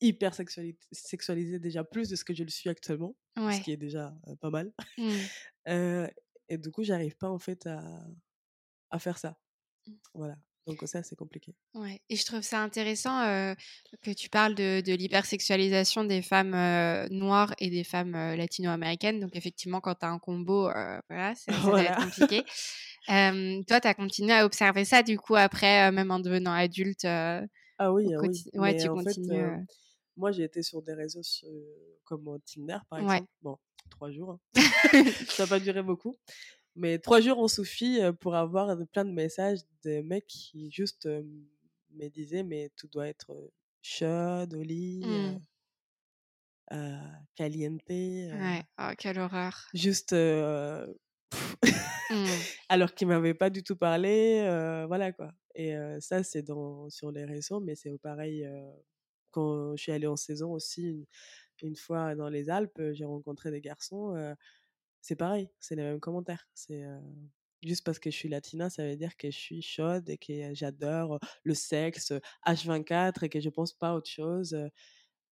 [0.00, 4.14] hyper sexualisée déjà plus de ce que je le suis actuellement, ce qui est déjà
[4.40, 4.72] pas mal.
[4.98, 6.06] Mmh.
[6.48, 7.82] et du coup, j'arrive pas en fait à,
[8.90, 9.38] à faire ça.
[10.14, 10.36] Voilà.
[10.66, 11.54] Donc ça, c'est compliqué.
[11.74, 12.00] Ouais.
[12.08, 13.54] Et je trouve ça intéressant
[14.02, 16.56] que tu parles de, de l'hypersexualisation des femmes
[17.10, 19.20] noires et des femmes latino-américaines.
[19.20, 20.70] Donc effectivement, quand tu as un combo,
[21.08, 22.44] voilà, ça, va être compliqué.
[23.66, 27.42] toi, tu as continué à observer ça, du coup, après, même en devenant adulte Ah
[27.92, 28.44] oui, ah oui.
[28.54, 29.66] Ouais, tu continues.
[30.16, 31.22] moi, j'ai été sur des réseaux
[32.04, 33.28] comme Tinder, par exemple.
[33.42, 33.58] Bon,
[33.90, 34.38] trois jours.
[34.54, 34.60] Hein.
[35.28, 36.18] ça n'a pas duré beaucoup.
[36.74, 42.08] Mais trois jours ont suffi pour avoir plein de messages de mecs qui juste me
[42.08, 43.50] disaient Mais tout doit être
[43.82, 45.40] chaude, au lit, mmh.
[47.34, 47.82] caliente.
[47.88, 49.68] Ouais, oh, quelle horreur.
[49.74, 50.14] Juste.
[50.14, 50.86] Mmh.
[52.68, 54.40] Alors qu'ils m'avaient pas du tout parlé,
[54.86, 55.32] voilà quoi.
[55.54, 58.46] Et ça, c'est dans, sur les réseaux, mais c'est pareil
[59.30, 61.06] quand je suis allée en saison aussi, une,
[61.62, 64.14] une fois dans les Alpes, j'ai rencontré des garçons
[65.02, 66.48] c'est pareil, c'est les mêmes commentaires.
[66.54, 66.84] C'est
[67.62, 70.54] juste parce que je suis latina, ça veut dire que je suis chaude et que
[70.54, 72.12] j'adore le sexe
[72.46, 74.56] H24 et que je pense pas à autre chose,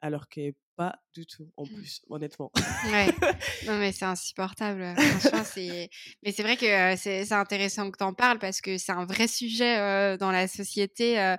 [0.00, 1.74] alors que pas du tout, en mmh.
[1.74, 2.50] plus, honnêtement.
[2.90, 3.06] Ouais,
[3.66, 4.94] non, mais c'est insupportable.
[4.96, 5.90] Franchement, c'est.
[6.22, 9.28] Mais c'est vrai que c'est intéressant que tu en parles parce que c'est un vrai
[9.28, 11.37] sujet dans la société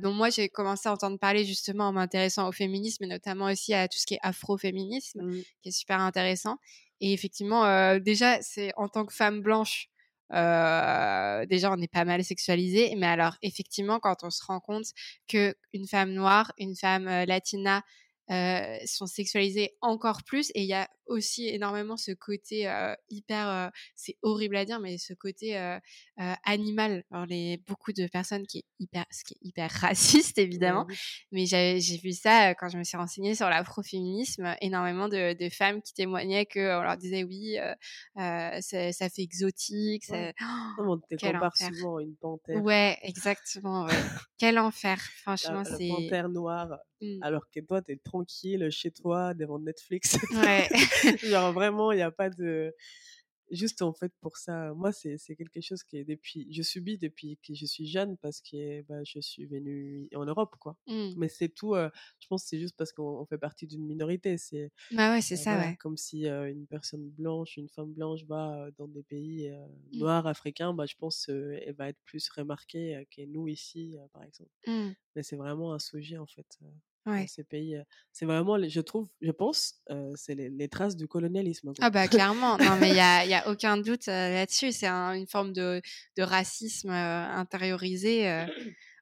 [0.00, 3.74] dont moi j'ai commencé à entendre parler justement en m'intéressant au féminisme et notamment aussi
[3.74, 5.42] à tout ce qui est afroféminisme, mmh.
[5.62, 6.58] qui est super intéressant.
[7.00, 9.88] Et effectivement, déjà, c'est en tant que femme blanche,
[10.30, 14.86] déjà, on est pas mal sexualisé, mais alors effectivement, quand on se rend compte
[15.28, 17.82] que une femme noire, une femme latina
[18.28, 22.70] sont sexualisées encore plus, et il y a aussi énormément ce côté
[23.10, 25.56] hyper, c'est horrible à dire, mais ce côté
[26.44, 27.04] animal.
[27.10, 30.86] Alors, les, beaucoup de personnes qui est hyper, ce qui est hyper raciste évidemment,
[31.32, 35.82] mais j'ai vu ça quand je me suis renseignée sur l'afroféminisme, énormément de, de, femmes
[35.82, 37.56] qui témoignaient qu'on leur disait oui,
[38.16, 38.60] ça,
[38.92, 40.04] ça, fait exotique.
[40.04, 40.32] Ça...
[40.78, 42.62] Oh, on compare souvent une panthère.
[42.62, 43.86] Ouais, exactement.
[44.38, 45.88] Quel enfer, franchement, c'est.
[45.88, 47.22] La panthère noire, mmh.
[47.22, 50.16] alors que toi, t'es tranquille chez toi devant Netflix.
[50.32, 50.68] Ouais.
[51.22, 52.74] Genre vraiment, il n'y a pas de...
[53.50, 57.54] Juste en fait pour ça, moi c'est quelque chose que depuis, je subis depuis que
[57.54, 60.78] je suis jeune parce que bah, je suis venue en Europe quoi.
[60.86, 61.10] Mmh.
[61.18, 64.38] Mais c'est tout, je pense que c'est juste parce qu'on fait partie d'une minorité.
[64.38, 65.76] C'est bah ouais, c'est ça, ouais.
[65.76, 69.98] Comme si une personne blanche, une femme blanche va dans des pays mmh.
[69.98, 74.50] noirs, africains, bah, je pense qu'elle va être plus remarquée que nous ici par exemple.
[75.14, 76.58] Mais c'est vraiment un sujet en fait
[77.06, 77.26] ouais.
[77.28, 77.80] ces pays.
[78.12, 79.80] C'est vraiment, je trouve, je pense,
[80.14, 81.72] c'est les, traces du colonialisme.
[81.80, 84.72] Ah bah clairement, non mais il n'y a, y a, aucun doute là-dessus.
[84.72, 85.80] C'est une forme de,
[86.16, 88.46] de racisme intériorisé.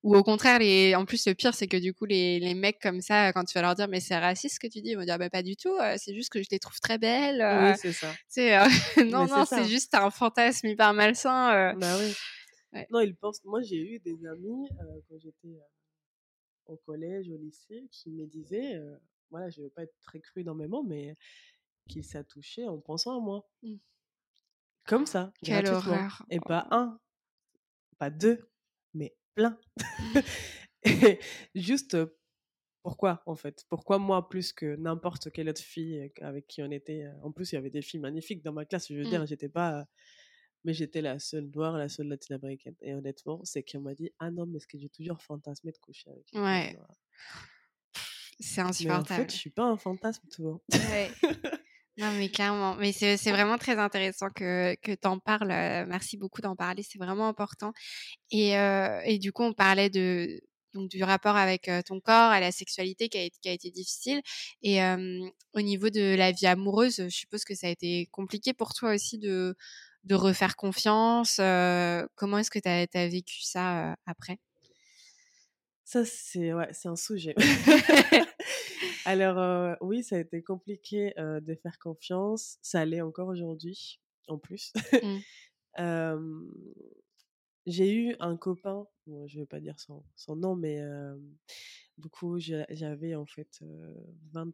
[0.02, 0.94] ou au contraire, les...
[0.96, 3.54] en plus le pire, c'est que du coup, les, les, mecs comme ça, quand tu
[3.54, 5.42] vas leur dire mais c'est raciste ce que tu dis, ils vont dire bah pas
[5.42, 7.42] du tout, c'est juste que je les trouve très belles.
[7.62, 8.12] oui, c'est ça.
[9.04, 11.74] non, non, c'est juste un fantasme hyper malsain.
[11.74, 12.12] Bah oui.
[12.90, 13.44] Non, ils pensent.
[13.44, 14.68] Moi, j'ai eu des amis
[15.08, 15.58] quand j'étais
[16.72, 18.80] au collège, au lycée, qui me disait,
[19.30, 21.16] voilà, je ne veux pas être très cru dans mes mots, mais
[21.88, 23.48] qu'il s'est touché en pensant à moi.
[23.62, 23.76] Mmh.
[24.86, 26.24] Comme ça, Quelle horreur.
[26.30, 27.00] Et pas un,
[27.98, 28.50] pas deux,
[28.94, 29.58] mais plein.
[31.54, 31.96] juste
[32.82, 33.64] pourquoi, en fait?
[33.68, 37.54] Pourquoi moi plus que n'importe quelle autre fille avec qui on était En plus, il
[37.54, 39.26] y avait des filles magnifiques dans ma classe, je veux dire, mmh.
[39.28, 39.86] j'étais pas
[40.64, 42.74] mais j'étais la seule noire, la seule latino-américaine.
[42.80, 45.78] Et honnêtement, c'est qu'on m'a dit Ah non, mais est-ce que j'ai toujours fantasmé de
[45.78, 46.78] coucher avec une Ouais.
[48.40, 49.06] C'est insupportable.
[49.10, 50.60] Mais en fait, je suis pas un fantasme, tu vois.
[50.72, 51.10] Ouais.
[51.98, 52.74] Non, mais clairement.
[52.76, 55.48] Mais c'est vraiment très intéressant que, que tu en parles.
[55.48, 56.82] Merci beaucoup d'en parler.
[56.82, 57.72] C'est vraiment important.
[58.30, 60.40] Et, euh, et du coup, on parlait de,
[60.72, 64.22] donc du rapport avec ton corps, à la sexualité qui a, qui a été difficile.
[64.62, 64.80] Et
[65.52, 68.94] au niveau de la vie amoureuse, je suppose que ça a été compliqué pour toi
[68.94, 69.54] aussi de,
[70.04, 74.38] de refaire confiance Comment est-ce que tu as, vécu ça après?
[75.84, 77.34] Ça, c'est ouais, un sujet.
[79.04, 82.58] Alors, oui, ça a été compliqué de faire confiance.
[82.62, 84.72] Ça allait encore aujourd'hui, en plus.
[85.02, 85.18] Mmh.
[87.66, 90.82] J'ai eu un copain, je ne vais pas dire son, son nom, mais
[91.98, 93.60] du coup, j'avais en fait
[94.32, 94.52] 20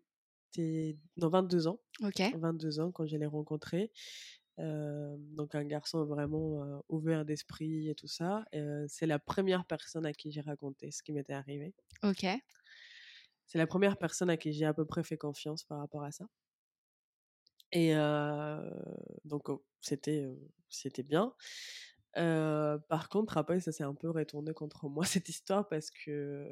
[1.16, 1.80] non, 22 ans.
[2.02, 2.20] Ok.
[2.36, 3.92] 22 ans quand je l'ai rencontré
[4.58, 8.44] donc un garçon vraiment ouvert d'esprit et tout ça.
[8.88, 11.74] c'est la première personne à qui j'ai raconté ce qui m'était arrivé.
[12.02, 12.26] Ok.
[13.46, 16.10] C'est la première personne à qui j'ai à peu près fait confiance par rapport à
[16.10, 16.26] ça.
[17.72, 17.94] Et
[19.24, 20.26] donc oh, c'était
[20.68, 21.34] c'était bien.
[22.14, 26.48] par contre, après, ça s'est un peu retourné contre moi cette histoire parce que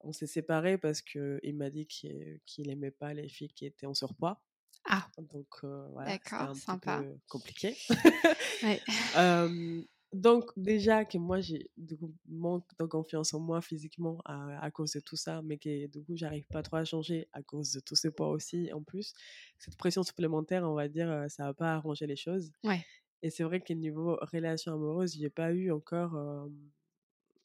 [0.00, 3.66] on s'est séparés parce que il m'a dit qu'il qu'il aimait pas les filles qui
[3.66, 4.42] étaient en surpoids.
[4.88, 5.06] Ah.
[5.18, 5.46] Donc
[5.92, 7.02] voilà, un sympa.
[7.02, 7.76] peu compliqué.
[10.14, 14.70] donc déjà que moi j'ai du coup manque de confiance en moi physiquement à, à
[14.70, 17.72] cause de tout ça, mais que du coup j'arrive pas trop à changer à cause
[17.72, 18.72] de tous ces poids aussi.
[18.72, 19.12] En plus,
[19.58, 22.50] cette pression supplémentaire, on va dire, ça va pas arranger les choses.
[22.64, 22.84] Ouais.
[23.22, 26.16] Et c'est vrai qu'au niveau relation amoureuse, j'ai pas eu encore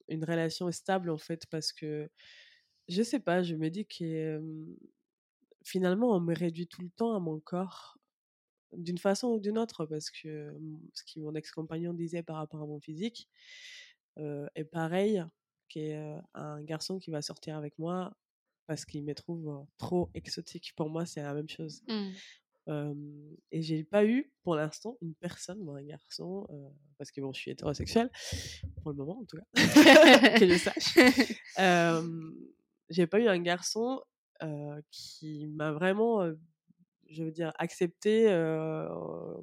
[0.07, 2.09] une relation stable en fait parce que
[2.87, 4.41] je sais pas, je me dis que
[5.63, 7.97] finalement, on me réduit tout le temps à mon corps,
[8.73, 10.53] d'une façon ou d'une autre, parce que
[10.93, 13.29] ce que mon ex-compagnon disait par rapport à mon physique
[14.17, 15.23] est pareil
[15.69, 18.15] qu'un garçon qui va sortir avec moi
[18.67, 20.73] parce qu'il me trouve trop exotique.
[20.75, 21.83] Pour moi, c'est la même chose.
[21.87, 23.33] Mmh.
[23.51, 26.47] et j'ai pas eu, pour l'instant, une personne, un garçon,
[26.97, 28.09] parce que bon, je suis hétérosexuelle,
[28.81, 29.43] pour le moment en tout cas,
[30.39, 30.95] que je sache.
[32.89, 34.01] j'ai pas eu un garçon
[34.91, 36.29] qui m'a vraiment,
[37.09, 38.27] je veux dire, accepté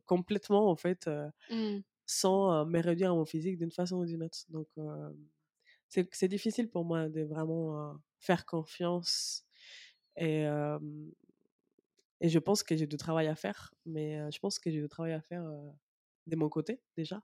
[0.07, 1.09] complètement, en fait,
[1.51, 1.79] mmh.
[2.07, 4.45] sans me réduire à mon physique d'une façon ou d'une autre.
[4.49, 4.69] Donc,
[5.89, 9.45] c'est difficile pour moi de vraiment faire confiance
[10.17, 10.45] et,
[12.21, 14.89] et je pense que j'ai du travail à faire, mais je pense que j'ai du
[14.89, 15.45] travail à faire
[16.27, 17.23] de mon côté déjà.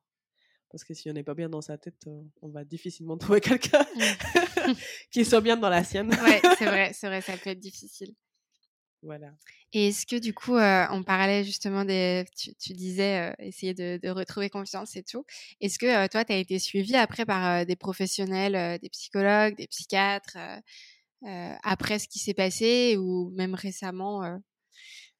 [0.70, 2.06] Parce que si on n'est pas bien dans sa tête,
[2.42, 4.72] on va difficilement trouver quelqu'un mmh.
[5.10, 6.10] qui soit bien dans la sienne.
[6.10, 8.14] ouais, c'est vrai, c'est vrai, ça peut être difficile.
[9.02, 9.32] Voilà.
[9.72, 12.24] Et est-ce que du coup, on parlait justement des.
[12.36, 15.24] Tu, disais essayer de, retrouver confiance et tout.
[15.60, 20.38] Est-ce que toi, tu as été suivi après par des professionnels, des psychologues, des psychiatres,
[21.22, 24.40] après ce qui s'est passé ou même récemment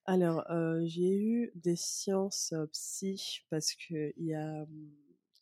[0.05, 0.45] Alors,
[0.87, 4.67] j'ai eu des sciences psy parce qu'il y a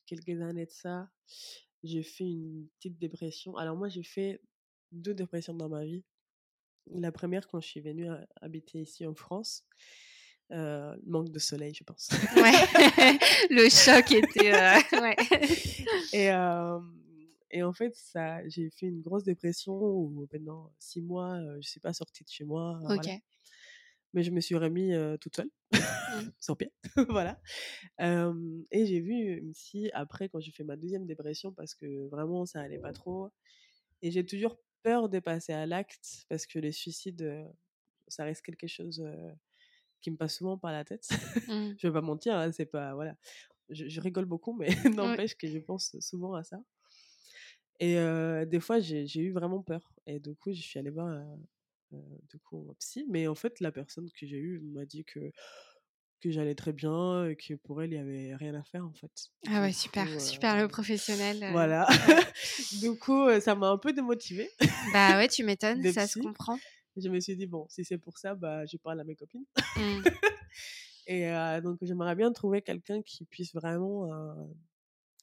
[0.06, 1.08] quelques années de ça,
[1.82, 3.56] j'ai fait une petite dépression.
[3.56, 4.40] Alors, moi, j'ai fait
[4.92, 6.04] deux dépressions dans ma vie.
[6.86, 8.08] La première, quand je suis venue
[8.40, 9.64] habiter ici en France,
[10.52, 12.10] euh, manque de soleil, je pense.
[12.36, 12.52] Ouais,
[13.50, 14.54] le choc était.
[14.54, 15.16] Euh, ouais.
[16.12, 16.28] Et,
[17.56, 21.62] et en fait, ça, j'ai fait une grosse dépression où pendant six mois, je ne
[21.62, 22.80] suis pas sortie de chez moi.
[22.90, 23.08] Ok.
[24.14, 25.78] Mais je me suis remis toute seule, mmh.
[26.40, 26.72] sans pied.
[27.08, 27.40] voilà.
[27.98, 32.60] et j'ai vu psy après, quand j'ai fait ma deuxième dépression, parce que vraiment, ça
[32.60, 33.28] allait pas trop.
[34.02, 37.44] Et j'ai toujours peur de passer à l'acte parce que les suicides,
[38.06, 39.04] ça reste quelque chose
[40.00, 41.08] qui me passe souvent par la tête.
[41.48, 41.74] Mmh.
[41.78, 43.16] je vais pas mentir, hein, c'est pas voilà.
[43.68, 46.62] Je, rigole beaucoup, mais n'empêche que je pense souvent à ça.
[47.80, 47.96] Et
[48.46, 49.92] des fois, j'ai eu vraiment peur.
[50.06, 51.08] Et du coup, je suis allée voir
[52.28, 55.30] du coup un psy, mais en fait, la personne que j'ai eue m'a dit que
[56.24, 58.94] que j'allais très bien et que pour elle, il n'y avait rien à faire en
[58.94, 59.10] fait.
[59.46, 61.50] Ah ouais, super, super le professionnel.
[61.52, 61.86] Voilà.
[62.80, 64.50] du coup, ça m'a un peu démotivée.
[64.94, 66.58] Bah ouais, tu m'étonnes, ça se comprend.
[66.96, 69.44] Je me suis dit, bon, si c'est pour ça, bah, je parle à mes copines.
[69.76, 70.02] Mmh.
[71.08, 71.30] et
[71.62, 74.08] donc, j'aimerais bien trouver quelqu'un qui puisse vraiment,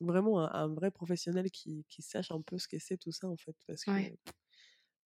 [0.02, 3.38] vraiment un, vrai professionnel qui, qui, sache un peu ce que c'est tout ça en
[3.38, 3.56] fait.
[3.66, 3.92] Parce que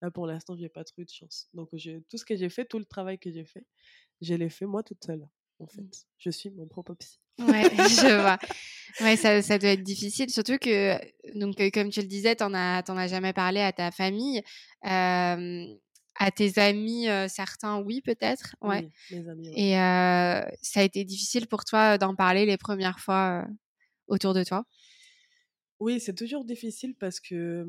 [0.01, 1.47] là, pour l'instant, j'ai pas trop eu de chance.
[1.53, 1.69] Donc,
[2.09, 3.65] tout ce que j'ai fait, tout le travail que j'ai fait,
[4.21, 5.27] je l'ai fait moi toute seule
[5.59, 5.67] en mmh.
[5.69, 6.05] fait.
[6.17, 7.19] Je suis mon propre psy.
[7.39, 8.37] Ouais, je vois.
[9.01, 10.97] Ouais, ça, ça doit être difficile, surtout que,
[11.37, 14.41] donc, comme tu le disais, t'en as, t'en as jamais parlé à ta famille.
[14.81, 15.35] à
[16.33, 18.55] tes amis, certains, oui, peut-être.
[18.61, 18.89] Ouais.
[19.11, 19.51] Oui, mes amis.
[19.53, 19.71] Et
[20.61, 23.45] ça a été difficile pour toi d'en parler les premières fois
[24.07, 24.65] autour de toi?
[25.79, 27.67] Oui, c'est toujours difficile parce que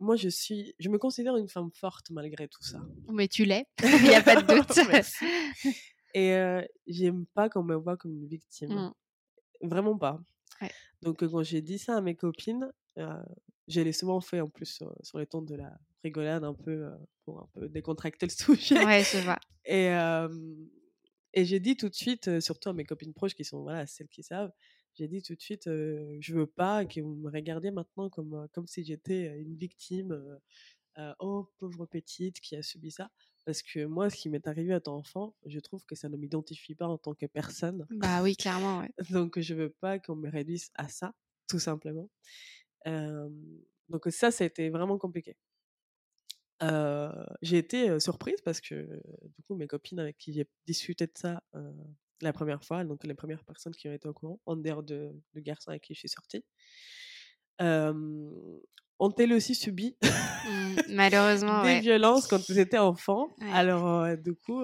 [0.00, 2.80] moi, je suis, je me considère une femme forte malgré tout ça.
[3.08, 5.74] Mais tu l'es, il n'y a pas de doute.
[6.14, 6.36] Et
[6.86, 8.70] j'aime pas qu'on me voit comme une victime.
[8.70, 8.94] Mmh.
[9.62, 10.20] Vraiment pas.
[11.02, 15.18] Donc, quand j'ai dit ça à mes copines, je l'ai souvent fait en plus sur,
[15.18, 16.88] les tons de la rigolade, un peu
[17.24, 18.84] pour un peu décontracter le sujet.
[18.84, 19.38] Ouais, je vois.
[19.64, 19.88] Et,
[21.32, 24.08] et j'ai dit tout de suite, surtout à mes copines proches qui sont voilà, celles
[24.08, 24.52] qui savent,
[24.94, 28.66] j'ai dit tout de suite, je veux pas que vous me regardiez maintenant comme, comme
[28.66, 30.38] si j'étais une victime.
[31.20, 33.10] oh, pauvre petite qui a subi ça.
[33.44, 36.16] Parce que moi, ce qui m'est arrivé à ton enfant, je trouve que ça ne
[36.16, 37.86] m'identifie pas en tant que personne.
[37.90, 38.90] Bah oui, clairement, ouais.
[39.10, 41.12] donc, je veux pas qu'on me réduise à ça,
[41.48, 42.08] tout simplement.
[42.86, 45.36] donc, ça, c'était vraiment compliqué.
[47.42, 48.88] j'ai été surprise parce que,
[49.36, 51.42] du coup, mes copines avec qui j'ai discuté de ça
[52.20, 55.10] la première fois, donc les premières personnes qui ont été au courant, en dehors de,
[55.34, 56.44] de garçons avec qui je suis sortie,
[58.98, 63.28] ont-elles aussi subi mmh, malheureusement des violences quand ils étaient enfants.
[63.52, 64.62] Alors, du coup,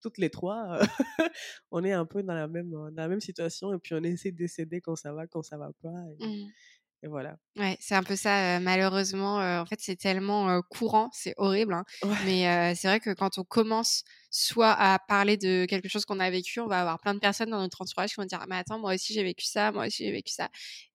[0.00, 0.78] toutes les trois,
[1.70, 4.32] on est un peu dans la, même, dans la même situation et puis on essaie
[4.32, 5.94] de décéder quand ça va, quand ça va pas.
[6.20, 6.50] Et, mmh.
[7.08, 7.36] Voilà.
[7.56, 8.58] Ouais, c'est un peu ça.
[8.60, 11.74] malheureusement, en fait, c'est tellement courant, c'est horrible.
[11.74, 11.84] Hein,
[12.24, 16.30] mais c'est vrai que quand on commence soit à parler de quelque chose qu'on a
[16.30, 18.78] vécu, on va avoir plein de personnes dans notre entourage qui vont dire «Mais attends,
[18.80, 20.48] moi aussi j'ai vécu ça, moi aussi j'ai vécu ça».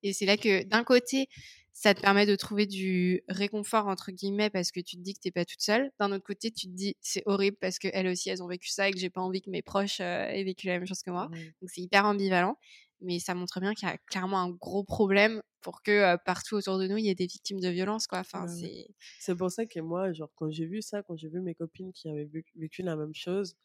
[0.04, 1.30] Et c'est là que d'un côté,
[1.72, 5.20] ça te permet de trouver du réconfort entre guillemets parce que tu te dis que
[5.22, 5.92] t'es pas toute seule.
[5.98, 8.90] D'un autre côté, tu te dis c'est horrible parce qu'elles aussi elles ont vécu ça
[8.90, 11.30] et que j'ai pas envie que mes proches aient vécu la même chose que moi.
[11.62, 12.58] Donc c'est hyper ambivalent,
[13.02, 16.78] mais ça montre bien qu'il y a clairement un gros problème pour que partout autour
[16.78, 18.20] de nous il y ait des victimes de violence quoi.
[18.20, 18.88] Enfin c'est.
[19.20, 21.92] C'est pour ça que moi genre quand j'ai vu ça, quand j'ai vu mes copines
[21.94, 23.56] qui avaient vécu la même chose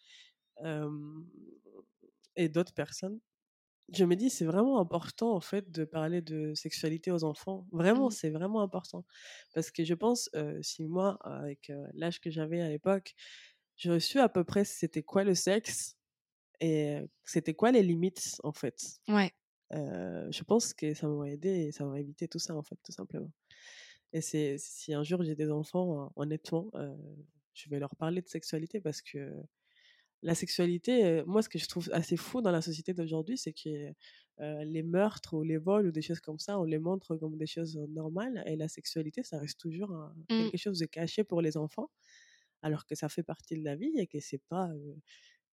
[2.37, 3.21] et d'autres personnes,
[3.93, 7.67] je me dis, c'est vraiment important, en fait, de parler de sexualité aux enfants.
[7.71, 8.13] Vraiment, mmh.
[8.13, 9.05] c'est vraiment important.
[9.53, 10.31] Parce que je pense,
[10.63, 13.15] si moi, avec l'âge que j'avais à l'époque,
[13.77, 15.99] j'aurais su à peu près c'était quoi le sexe?
[16.61, 18.99] Et c'était quoi les limites, en fait?
[19.09, 19.33] Ouais.
[19.71, 22.93] je pense que ça m'aurait aidé et ça m'aurait évité tout ça, en fait, tout
[22.93, 23.31] simplement.
[24.13, 26.71] Et c'est si un jour j'ai des enfants, honnêtement,
[27.55, 29.33] je vais leur parler de sexualité parce que
[30.23, 33.93] la sexualité, moi, ce que je trouve assez fou dans la société d'aujourd'hui, c'est que
[34.39, 37.47] les meurtres ou les vols ou des choses comme ça, on les montre comme des
[37.47, 38.43] choses normales.
[38.47, 40.25] Et la sexualité, ça reste toujours mmh.
[40.29, 41.91] quelque chose de caché pour les enfants,
[42.63, 44.71] alors que ça fait partie de la vie et que c'est pas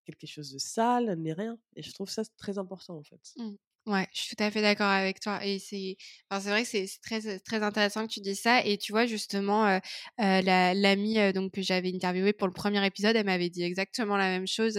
[0.05, 1.57] quelque chose de sale ni rien.
[1.75, 3.33] Et je trouve ça très important en fait.
[3.37, 3.55] Mmh.
[3.87, 5.43] Ouais, je suis tout à fait d'accord avec toi.
[5.43, 5.97] Et c'est,
[6.29, 8.63] c'est vrai que c'est très, très intéressant que tu dis ça.
[8.63, 9.79] Et tu vois, justement, euh,
[10.19, 14.17] euh, la, l'amie euh, que j'avais interviewée pour le premier épisode, elle m'avait dit exactement
[14.17, 14.77] la même chose.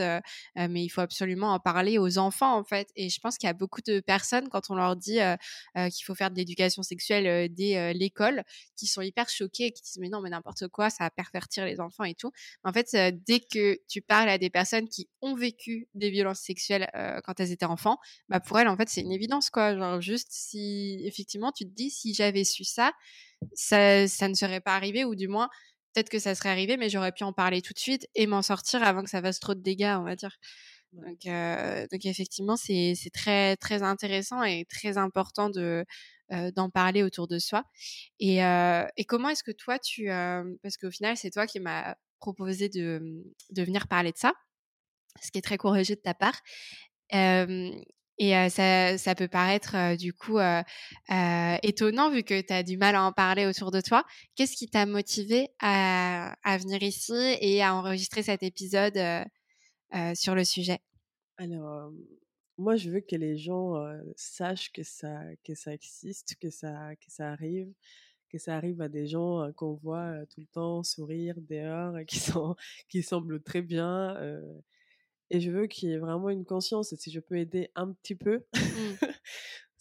[0.57, 2.91] mais il faut absolument en parler aux enfants, en fait.
[2.95, 5.19] Et je pense qu'il y a beaucoup de personnes, quand on leur dit
[5.75, 8.45] qu'il faut faire de l'éducation sexuelle dès l'école,
[8.77, 11.65] qui sont hyper choquées et qui disent mais non, mais n'importe quoi, ça va pervertir
[11.65, 12.31] les enfants et tout.
[12.63, 12.89] En fait,
[13.27, 16.89] dès que tu parles à des personnes qui ont vécu des violences sexuelles
[17.25, 17.99] quand elles étaient enfants,
[18.29, 19.77] bah pour elles, en fait, c'est une évidence, quoi.
[19.77, 22.93] Genre, juste si, effectivement, tu te dis, si j'avais su ça,
[23.55, 25.49] ça, ça ne serait pas arrivé, ou du moins,
[25.93, 28.43] peut-être que ça serait arrivé, mais j'aurais pu en parler tout de suite et m'en
[28.43, 30.37] sortir avant que ça fasse trop de dégâts, on va dire.
[30.93, 35.85] Donc, euh, donc effectivement, c'est très, très intéressant et très important de
[36.33, 37.65] euh, d'en parler autour de soi.
[38.21, 40.07] Et, euh, et comment est-ce que toi, tu...
[40.63, 44.33] parce qu'au final, c'est toi qui m'as proposé de, de venir parler de ça,
[45.23, 46.41] ce qui est très courageux de ta part.
[48.25, 50.39] Et ça, ça, peut paraître du coup
[51.65, 54.05] étonnant vu que tu as du mal à en parler autour de toi.
[54.37, 58.97] Qu'est-ce qui t'a motivé à, venir ici et à enregistrer cet épisode
[60.15, 60.79] sur le sujet?
[61.37, 61.91] Alors,
[62.59, 63.75] moi, je veux que les gens
[64.15, 67.73] sachent que ça, que ça existe, que ça, que ça arrive,
[68.31, 72.21] que ça arrive à des gens qu'on voit tout le temps sourire dehors, qui,
[72.89, 74.17] qui semblent très bien
[75.33, 76.93] et je veux qu'il y ait vraiment une conscience.
[76.93, 78.61] Et si je peux aider un petit peu, mmh.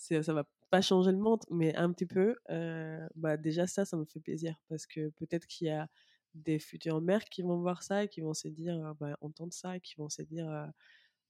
[0.23, 3.97] ça va pas changer le monde, mais un petit peu, euh, bah déjà ça, ça
[3.97, 4.55] me fait plaisir.
[4.69, 5.89] Parce que peut-être qu'il y a
[6.35, 9.51] des futures mères qui vont voir ça et qui vont se dire, «Ah bah, entendre
[9.51, 10.47] ça, et qui vont se dire,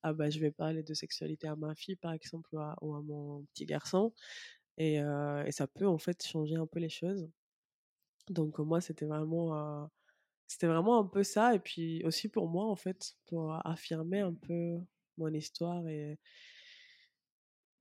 [0.03, 2.95] ah bah je vais parler de sexualité à ma fille, par exemple, ou à, ou
[2.95, 4.13] à mon petit garçon.
[4.77, 7.27] Et, et, ça peut en fait changer un peu les choses.
[8.29, 9.89] Donc moi, c'était vraiment
[10.51, 11.55] c'était vraiment un peu ça.
[11.55, 14.79] Et puis aussi pour moi, en fait, pour affirmer un peu
[15.17, 16.19] mon histoire et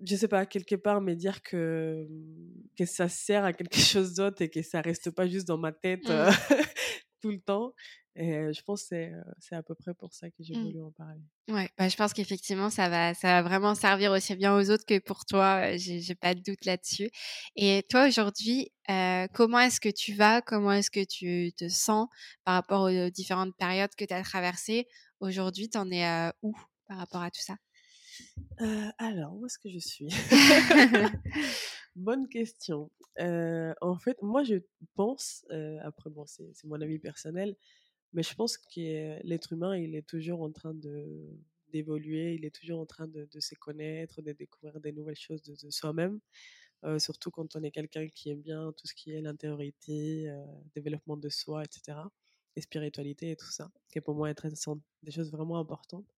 [0.03, 2.07] je sais pas, quelque part, me dire que,
[2.79, 5.73] que ça sert à quelque chose d'autre et que ça reste pas juste dans ma
[5.73, 6.31] tête mmh.
[7.21, 7.75] tout le temps.
[8.17, 10.63] Et je pense que c'est à peu près pour ça que j'ai mmh.
[10.65, 11.21] voulu en parler.
[11.49, 14.85] Ouais, bah, je pense qu'effectivement, ça va, ça va vraiment servir aussi bien aux autres
[14.85, 15.77] que pour toi.
[15.77, 17.11] J'ai pas de doute là-dessus.
[17.57, 18.73] Et toi, aujourd'hui,
[19.33, 22.09] comment est-ce que tu vas Comment est-ce que tu te sens
[22.45, 24.87] par rapport aux différentes périodes que tu as traversées?
[25.21, 26.55] Aujourd'hui, tu en es où
[26.89, 27.57] par rapport à tout ça?
[28.99, 30.09] Alors, où est-ce que je suis?
[31.97, 32.91] Bonne question.
[33.19, 34.57] en fait, moi, je
[34.95, 35.45] pense,
[35.83, 37.57] après, bon, c'est mon avis personnel,
[38.13, 40.75] mais je pense que l'être humain, il est toujours en train
[41.73, 45.71] d'évoluer, il est toujours en train de, se connaître, de découvrir des nouvelles choses de,
[45.71, 46.21] soi-même,
[46.99, 50.33] surtout quand on est quelqu'un qui aime bien tout ce qui est l'intériorité,
[50.75, 51.99] développement de soi, etc.
[52.57, 56.09] Et spiritualité et tout ça, qui pour moi sont des choses vraiment importantes.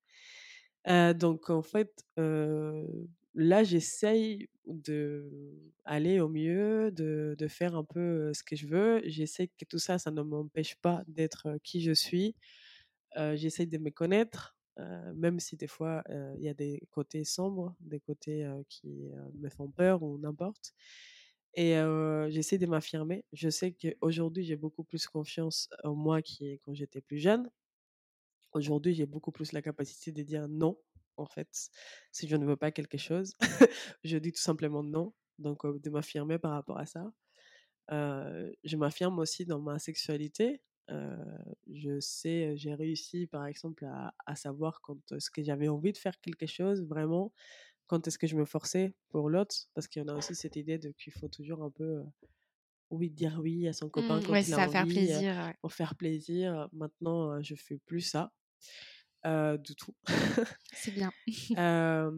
[1.18, 2.04] donc en fait,
[3.34, 5.30] là j'essaye de
[5.84, 9.02] aller au mieux, de, de, faire un peu ce que je veux.
[9.06, 12.36] J'essaie que tout ça, ça ne m'empêche pas d'être qui je suis.
[13.34, 14.56] j'essaye de me connaître,
[15.14, 16.04] même si des fois
[16.36, 20.74] il y a des côtés sombres, des côtés qui me font peur ou n'importe.
[21.54, 21.74] Et
[22.30, 23.24] j'essaie de m'affirmer.
[23.32, 27.50] Je sais qu'aujourd'hui, j'ai beaucoup plus confiance en moi qui quand j'étais plus jeune.
[28.52, 30.78] Aujourd'hui, j'ai beaucoup plus la capacité de dire non,
[31.16, 31.48] en fait,
[32.10, 33.34] si je ne veux pas quelque chose.
[34.04, 35.14] je dis tout simplement non.
[35.38, 37.12] Donc, de m'affirmer par rapport à ça.
[37.90, 40.62] je m'affirme aussi dans ma sexualité.
[40.88, 45.98] je sais, j'ai réussi, par exemple, à, à savoir quand est-ce que j'avais envie de
[45.98, 47.32] faire quelque chose, vraiment,
[47.86, 50.56] quand est-ce que je me forçais pour l'autre, parce qu'il y en a aussi cette
[50.56, 52.02] idée de qu'il faut toujours un peu
[52.90, 55.94] oui, dire oui à son copain mmh, quand il a envie, faire plaisir, pour faire
[55.94, 56.68] plaisir.
[56.72, 58.32] Maintenant, je fais plus ça
[59.24, 59.94] du tout.
[60.72, 61.12] C'est bien.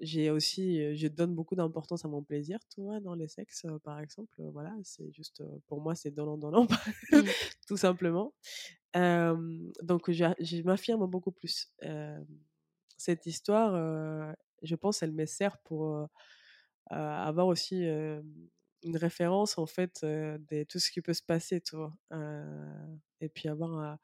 [0.00, 3.98] j'ai aussi, je donne beaucoup d'importance à mon plaisir, tu vois, dans les sexes, par
[4.00, 4.40] exemple.
[4.52, 6.66] Voilà, c'est juste, pour moi, c'est donnant, donnant,
[7.12, 7.22] mmh.
[7.66, 8.32] tout simplement.
[8.94, 11.72] donc, je, je m'affirme beaucoup plus.
[12.96, 16.08] cette histoire, je pense, elle me sert pour
[16.90, 21.92] avoir aussi une référence, en fait, de tout ce qui peut se passer, tu vois.
[23.20, 23.98] et puis avoir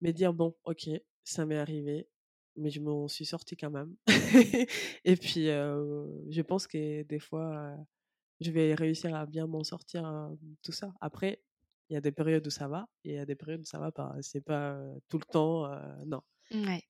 [0.00, 0.88] me dire bon ok
[1.24, 2.08] ça m'est arrivé,
[2.56, 3.94] mais je m'en suis sortie quand même.
[5.04, 7.76] et puis, je pense que des fois,
[8.40, 10.30] je vais réussir à bien m'en sortir,
[10.62, 10.94] tout ça.
[11.00, 11.42] Après,
[11.90, 13.64] il y a des périodes où ça va, et il y a des périodes où
[13.66, 14.14] ça va pas.
[14.22, 15.68] C'est pas tout le temps,
[16.06, 16.22] non.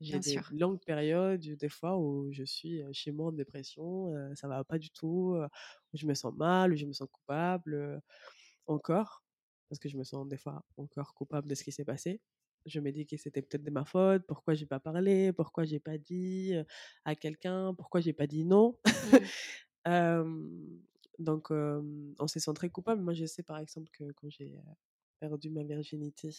[0.00, 4.62] J'ai des longues périodes, des fois, où je suis chez moi en dépression, ça va
[4.64, 5.34] pas du tout,
[5.92, 8.00] où je me sens mal, où je me sens coupable,
[8.66, 9.24] encore,
[9.68, 12.20] parce que je me sens des fois encore coupable de ce qui s'est passé.
[12.68, 15.80] Je me dis que c'était peut-être de ma faute, pourquoi j'ai pas parlé, pourquoi j'ai
[15.80, 16.54] pas dit
[17.04, 18.76] à quelqu'un, pourquoi j'ai pas dit non.
[19.86, 19.86] Mmh.
[21.18, 23.02] donc, on se sent très coupable.
[23.02, 24.54] Moi, je sais par exemple que quand j'ai
[25.18, 26.30] perdu ma virginité,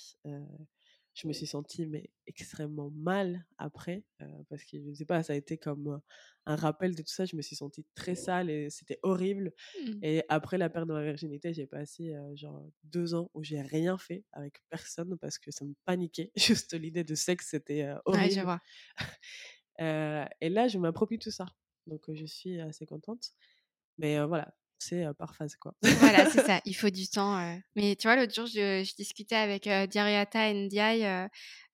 [1.14, 4.04] je me suis sentie mais extrêmement mal après
[4.50, 6.00] parce que je sais pas ça a été comme
[6.46, 9.54] un rappel de tout ça je me suis sentie très sale et c'était horrible
[9.86, 10.00] mmh.
[10.04, 13.98] et après la perte de ma virginité j'ai passé genre deux ans où j'ai rien
[13.98, 16.32] fait avec personne parce que ça me paniquait.
[16.38, 18.62] Juste l'idée de sexe c'était horrible je vois.
[20.42, 21.46] et là je m'approprie tout ça.
[21.88, 23.32] Donc je suis assez contente.
[23.98, 25.74] Mais voilà c'est par phase quoi.
[25.82, 26.62] voilà, c'est ça.
[26.66, 27.40] Il faut du temps.
[27.76, 30.50] Mais tu vois, l'autre jour, je, discutais avec euh, Dariata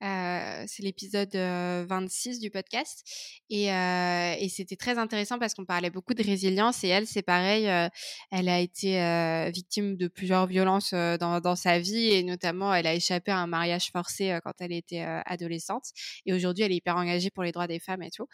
[0.01, 3.03] Ndiaye c'est l'épisode 26 du podcast.
[3.49, 6.83] Et, et c'était très intéressant parce qu'on parlait beaucoup de résilience.
[6.83, 7.65] Et elle, c'est pareil,
[8.31, 12.11] elle a été victime de plusieurs violences dans, dans, sa vie.
[12.13, 15.85] Et notamment, elle a échappé à un mariage forcé quand elle était adolescente.
[16.25, 18.27] Et aujourd'hui, elle est hyper engagée pour les droits des femmes et tout.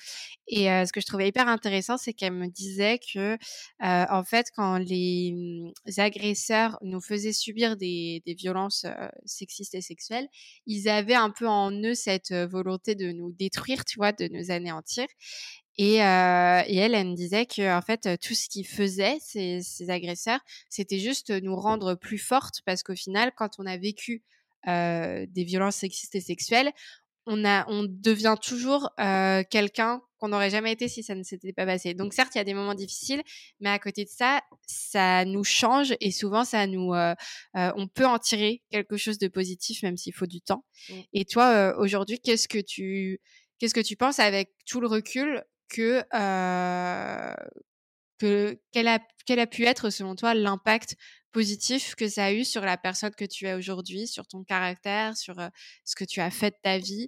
[0.47, 3.37] Et ce que je trouvais hyper intéressant, c'est qu'elle me disait que,
[3.81, 8.85] en fait, quand les, mmh, agresseurs nous faisaient subir des, des violences
[9.25, 10.27] sexistes et sexuelles,
[10.65, 14.51] ils avaient un peu en eux cette volonté de nous détruire, tu vois, de nous
[14.51, 15.05] anéantir.
[15.77, 19.89] Et, et, elle, elle me disait que en fait, tout ce qu'ils faisaient, ces, ces
[19.89, 20.39] agresseurs,
[20.69, 24.23] c'était juste nous rendre plus fortes parce qu'au final, quand on a vécu
[24.67, 26.71] des violences sexistes et sexuelles,
[27.25, 31.53] on, a, on devient toujours euh, quelqu'un qu'on n'aurait jamais été si ça ne s'était
[31.53, 31.93] pas passé.
[31.93, 33.21] Donc certes, il y a des moments difficiles,
[33.59, 37.15] mais à côté de ça, ça nous change et souvent, ça nous, euh,
[37.57, 40.65] euh, on peut en tirer quelque chose de positif, même s'il faut du temps.
[40.89, 40.93] Mmh.
[41.13, 43.19] Et toi, aujourd'hui, qu'est-ce que tu,
[43.59, 46.03] qu'est-ce que tu penses avec tout le recul que
[48.21, 50.95] que quel a, quel a pu être selon toi l'impact
[51.31, 55.15] positif que ça a eu sur la personne que tu es aujourd'hui, sur ton caractère,
[55.17, 55.35] sur
[55.85, 57.07] ce que tu as fait de ta vie?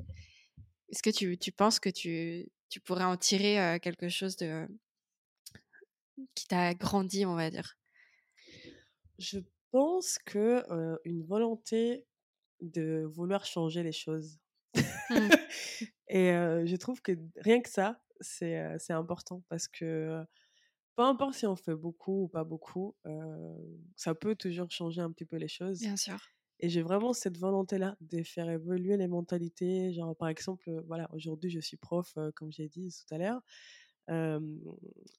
[0.89, 4.67] Est-ce que tu, tu, penses que tu, tu pourrais en tirer quelque chose de
[6.35, 7.77] qui t'a grandi, on va dire?
[9.19, 9.39] Je
[9.71, 10.63] pense que
[11.05, 12.05] une volonté
[12.61, 14.39] de vouloir changer les choses.
[14.75, 14.79] Mmh.
[16.07, 16.31] Et
[16.65, 20.23] je trouve que rien que ça, c'est important parce que
[20.95, 22.95] peu importe si on fait beaucoup ou pas beaucoup,
[23.95, 25.79] ça peut toujours changer un petit peu les choses.
[25.79, 26.19] Bien sûr.
[26.59, 29.91] Et j'ai vraiment cette volonté-là de faire évoluer les mentalités.
[29.93, 33.41] Genre, par exemple, voilà, aujourd'hui, je suis prof, comme j'ai dit tout à l'heure.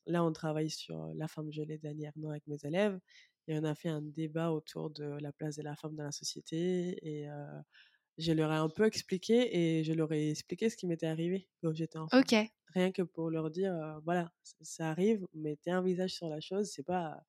[0.07, 2.99] là, on travaille sur la femme gelée dernièrement avec mes élèves.
[3.47, 6.13] Et on a fait un débat autour de la place de la femme dans la
[6.13, 6.97] société.
[7.03, 7.27] Et
[8.19, 11.49] je leur ai un peu expliqué et je leur ai expliqué ce qui m'était arrivé
[11.63, 12.13] quand j'étais enfant.
[12.13, 12.35] Ok.
[12.75, 16.83] Rien que pour leur dire, voilà, ça arrive, mettez un visage sur la chose, c'est
[16.85, 17.25] pas.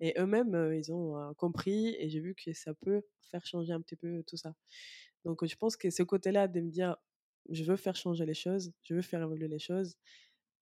[0.00, 3.96] Et eux-mêmes, ils ont compris et j'ai vu que ça peut faire changer un petit
[3.96, 4.54] peu tout ça.
[5.24, 6.96] Donc, je pense que ce côté-là de me dire,
[7.50, 9.96] je veux faire changer les choses, je veux faire évoluer les choses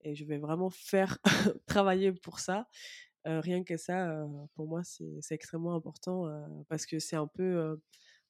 [0.02, 1.18] et je vais vraiment faire
[1.66, 2.68] travailler pour ça.
[3.24, 6.26] rien que ça, pour moi, c'est extrêmement important
[6.68, 7.80] parce que c'est un peu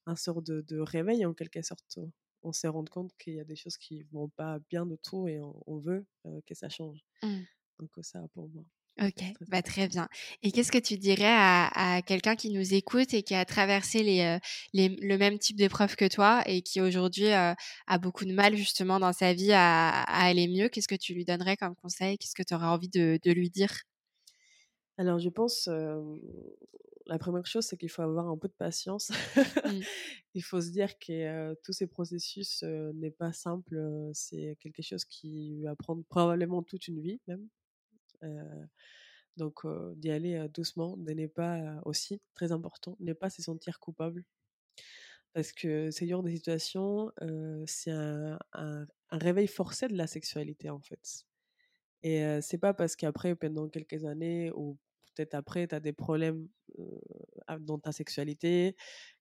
[0.08, 1.98] un sort de, de, réveil en quelque sorte.
[2.42, 5.28] On s'est rendu compte qu'il y a des choses qui vont pas bien de tout
[5.28, 6.06] et on, veut
[6.46, 7.00] que ça change.
[7.22, 7.40] Mmh.
[7.78, 8.64] Donc ça pour moi.
[9.00, 10.08] Ok, bah très bien.
[10.42, 14.38] Et qu'est-ce que tu dirais à, quelqu'un qui nous écoute et qui a traversé les,
[14.72, 17.54] les le même type d'épreuve que toi et qui aujourd'hui a
[18.00, 20.68] beaucoup de mal justement dans sa vie à, aller mieux?
[20.68, 22.18] Qu'est-ce que tu lui donnerais comme conseil?
[22.18, 23.72] Qu'est-ce que tu aurais envie de, de, lui dire?
[24.96, 25.68] Alors je pense,
[27.08, 29.10] la première chose, c'est qu'il faut avoir un peu de patience.
[29.10, 29.80] Mmh.
[30.34, 34.10] Il faut se dire que tous ces processus n'est pas simple.
[34.12, 37.48] c'est quelque chose qui va prendre probablement toute une vie même.
[39.36, 44.24] donc d'y aller doucement, de n'est pas aussi très important, ne pas se sentir coupable.
[45.32, 47.10] Parce que c'est dur des situations,
[47.66, 51.24] c'est un, un, réveil forcé de la sexualité en fait.
[52.02, 54.78] Et c'est pas parce qu'après, pendant quelques années ou
[55.18, 56.48] peut-être après, tu as des problèmes
[57.60, 58.76] dans ta sexualité,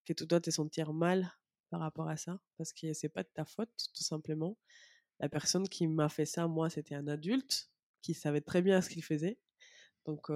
[0.05, 1.31] que tu dois te sentir mal
[1.69, 4.57] par rapport à ça, parce que c'est pas de ta faute, tout simplement.
[5.19, 7.71] La personne qui m'a fait ça, moi, c'était un adulte
[8.01, 9.39] qui savait très bien ce qu'il faisait.
[10.05, 10.27] Donc,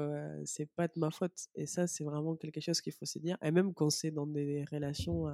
[0.46, 1.48] c'est pas de ma faute.
[1.56, 3.38] Et ça, c'est vraiment quelque chose qu'il faut se dire.
[3.44, 5.28] Et même quand c'est dans des relations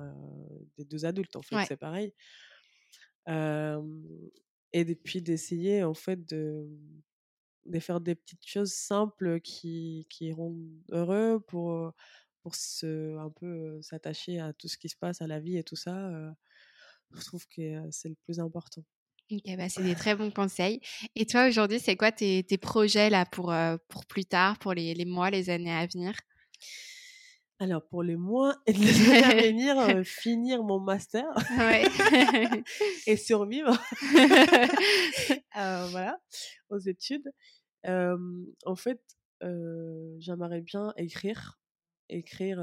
[0.78, 2.14] des deux adultes, en fait, c'est pareil.
[4.74, 6.68] et puis d'essayer, en fait, de,
[7.68, 11.94] de faire des petites choses simples qui, qui rendent heureux pour,
[12.42, 15.64] pour se, un peu s'attacher à tout ce qui se passe à la vie et
[15.64, 16.12] tout ça.
[17.14, 18.84] je trouve que c'est le plus important.
[19.30, 20.80] Ok, bah c'est des très bons conseils.
[21.16, 23.54] Et toi, aujourd'hui, c'est quoi tes, tes, projets là pour,
[23.90, 26.14] pour plus tard, pour les, les, mois, les années à venir?
[27.60, 28.88] Alors, pour les mois et les
[29.24, 31.26] années à venir, finir mon master
[33.08, 33.76] et survivre
[35.90, 36.20] voilà,
[36.70, 37.30] aux études.
[37.88, 39.02] En fait,
[40.20, 41.60] j'aimerais bien écrire.
[42.10, 42.60] Écrire,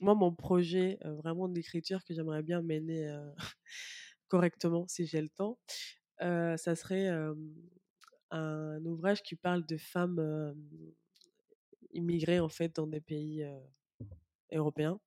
[0.00, 3.14] moi, mon projet vraiment d'écriture que j'aimerais bien mener
[4.28, 5.58] correctement si j'ai le temps,
[6.20, 7.08] ça serait
[8.30, 10.54] un ouvrage qui parle de femmes
[11.92, 13.46] immigrées en fait dans des pays
[14.52, 14.98] européens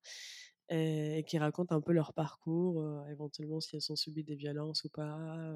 [0.70, 4.90] et, qui racontent un peu leur parcours, éventuellement si elles ont subi des violences ou
[4.90, 5.54] pas,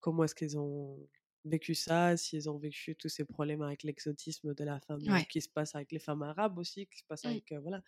[0.00, 0.98] comment est-ce qu'elles ont
[1.44, 5.40] vécu ça, si elles ont vécu tous ces problèmes avec l'exotisme de la femme, qui
[5.40, 7.28] se passe avec les femmes arabes aussi, qui se passe mmh.
[7.28, 7.82] avec, voilà,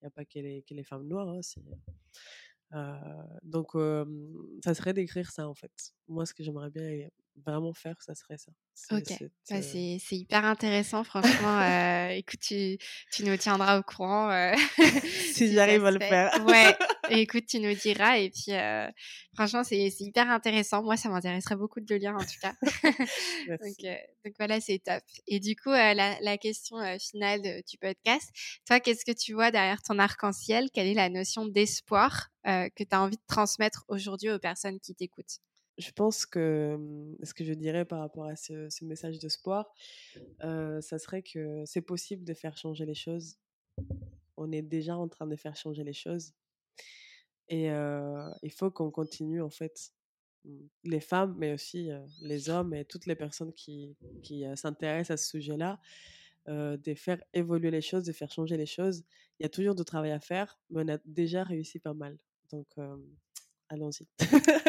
[0.00, 1.40] il n'y a pas que les, que les femmes noires, hein,
[3.42, 3.72] donc,
[4.64, 5.94] ça serait d'écrire ça en fait.
[6.08, 8.52] Moi, ce que j'aimerais bien vraiment faire, ça serait ça.
[8.90, 9.12] Ok,
[9.50, 12.08] bah, c'est hyper intéressant, franchement.
[12.10, 12.78] écoute, tu,
[13.12, 14.30] tu, nous tiendras au courant.
[15.34, 16.44] si, j'arrive à le faire.
[16.46, 16.76] ouais,
[17.10, 18.18] écoute, tu nous diras.
[18.18, 18.52] Et puis,
[19.34, 20.82] franchement, c'est hyper intéressant.
[20.82, 22.54] Moi, ça m'intéresserait beaucoup de le lire en tout cas.
[23.48, 25.02] donc, donc, voilà, c'est top.
[25.26, 28.30] Et du coup, la, la, question finale du podcast,
[28.66, 30.70] toi, qu'est-ce que tu vois derrière ton arc-en-ciel?
[30.72, 34.94] Quelle est la notion d'espoir que tu as envie de transmettre aujourd'hui aux personnes qui
[34.94, 35.40] t'écoutent?
[35.82, 39.74] Je pense que mmh, ce que je dirais par rapport à ce, message d'espoir,
[40.42, 43.36] euh, ça serait que c'est possible de faire changer les choses.
[44.36, 46.32] On est déjà en train de faire changer les choses.
[47.48, 49.92] Et il faut qu'on continue, en fait,
[50.44, 51.90] mmh, les femmes, mais aussi
[52.22, 55.80] les hommes et toutes les personnes qui, qui s'intéressent à ce sujet-là,
[56.46, 59.04] de faire évoluer les choses, de faire changer les choses.
[59.38, 62.16] Il y a toujours du travail à faire, mais on a déjà réussi pas mal.
[62.50, 62.68] Donc,
[63.72, 64.06] allons-y.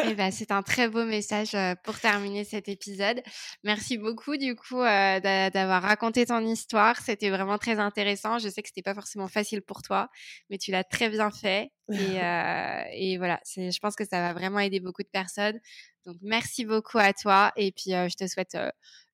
[0.08, 3.22] Eh ben, c'est un très beau message pour terminer cet épisode.
[3.62, 7.00] Merci beaucoup du coup d'avoir raconté ton histoire.
[7.00, 8.38] C'était vraiment très intéressant.
[8.38, 10.08] Je sais que c'était pas forcément facile pour toi,
[10.50, 11.70] mais tu l'as très bien fait.
[11.92, 12.16] Et,
[12.92, 15.60] et voilà, je pense que ça va vraiment aider beaucoup de personnes.
[16.06, 18.56] Donc merci beaucoup à toi et puis je te souhaite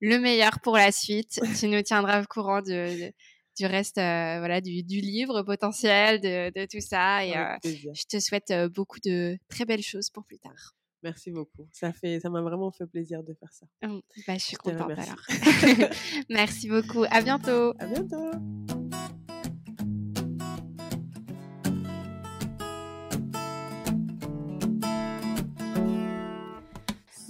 [0.01, 1.41] le meilleur pour la suite.
[1.59, 3.13] tu nous tiendras au courant de
[3.57, 8.51] du reste euh, voilà du, livre potentiel de, tout ça et euh, je te souhaite
[8.51, 10.75] euh, beaucoup de très belles choses pour plus tard.
[11.03, 11.67] Merci beaucoup.
[11.73, 13.67] Ça fait, ça m'a vraiment fait plaisir de faire ça.
[13.83, 15.27] Mmh, bah, je suis contente alors.
[16.29, 17.05] Merci beaucoup.
[17.11, 17.73] À bientôt.
[17.79, 18.80] À bientôt.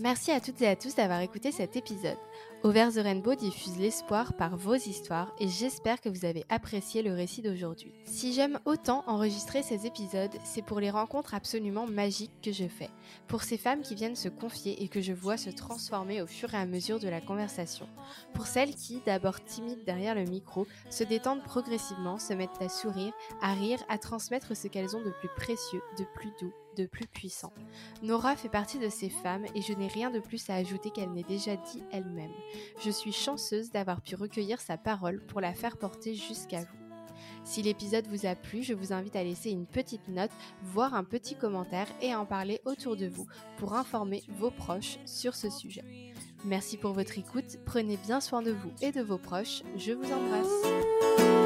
[0.03, 2.16] Merci à toutes et à tous d'avoir écouté cet épisode.
[2.62, 7.12] Over the Rainbow diffuse l'espoir par vos histoires et j'espère que vous avez apprécié le
[7.12, 7.92] récit d'aujourd'hui.
[8.05, 12.88] Si j'aime autant enregistrer ces épisodes, c'est pour les rencontres absolument magiques que je fais,
[13.28, 16.55] pour ces femmes qui viennent se confier et que je vois se transformer au fur
[16.55, 17.86] et à mesure de la conversation,
[18.32, 23.12] pour celles qui, d'abord timides derrière le micro, se détendent progressivement, se mettent à sourire,
[23.42, 27.06] à rire, à transmettre ce qu'elles ont de plus précieux, de plus doux, de plus
[27.06, 27.52] puissant.
[28.02, 31.12] Nora fait partie de ces femmes et je n'ai rien de plus à ajouter qu'elle
[31.12, 32.32] n'ait déjà dit elle-même.
[32.82, 36.80] Je suis chanceuse d'avoir pu recueillir sa parole pour la faire porter jusqu'à vous.
[37.44, 40.30] Si l'épisode vous a plu, je vous invite à laisser une petite note,
[40.62, 43.26] voire un petit commentaire et à en parler autour de vous
[43.58, 45.84] pour informer vos proches sur ce sujet.
[46.44, 50.10] Merci pour votre écoute, prenez bien soin de vous et de vos proches, je vous
[50.12, 51.39] embrasse.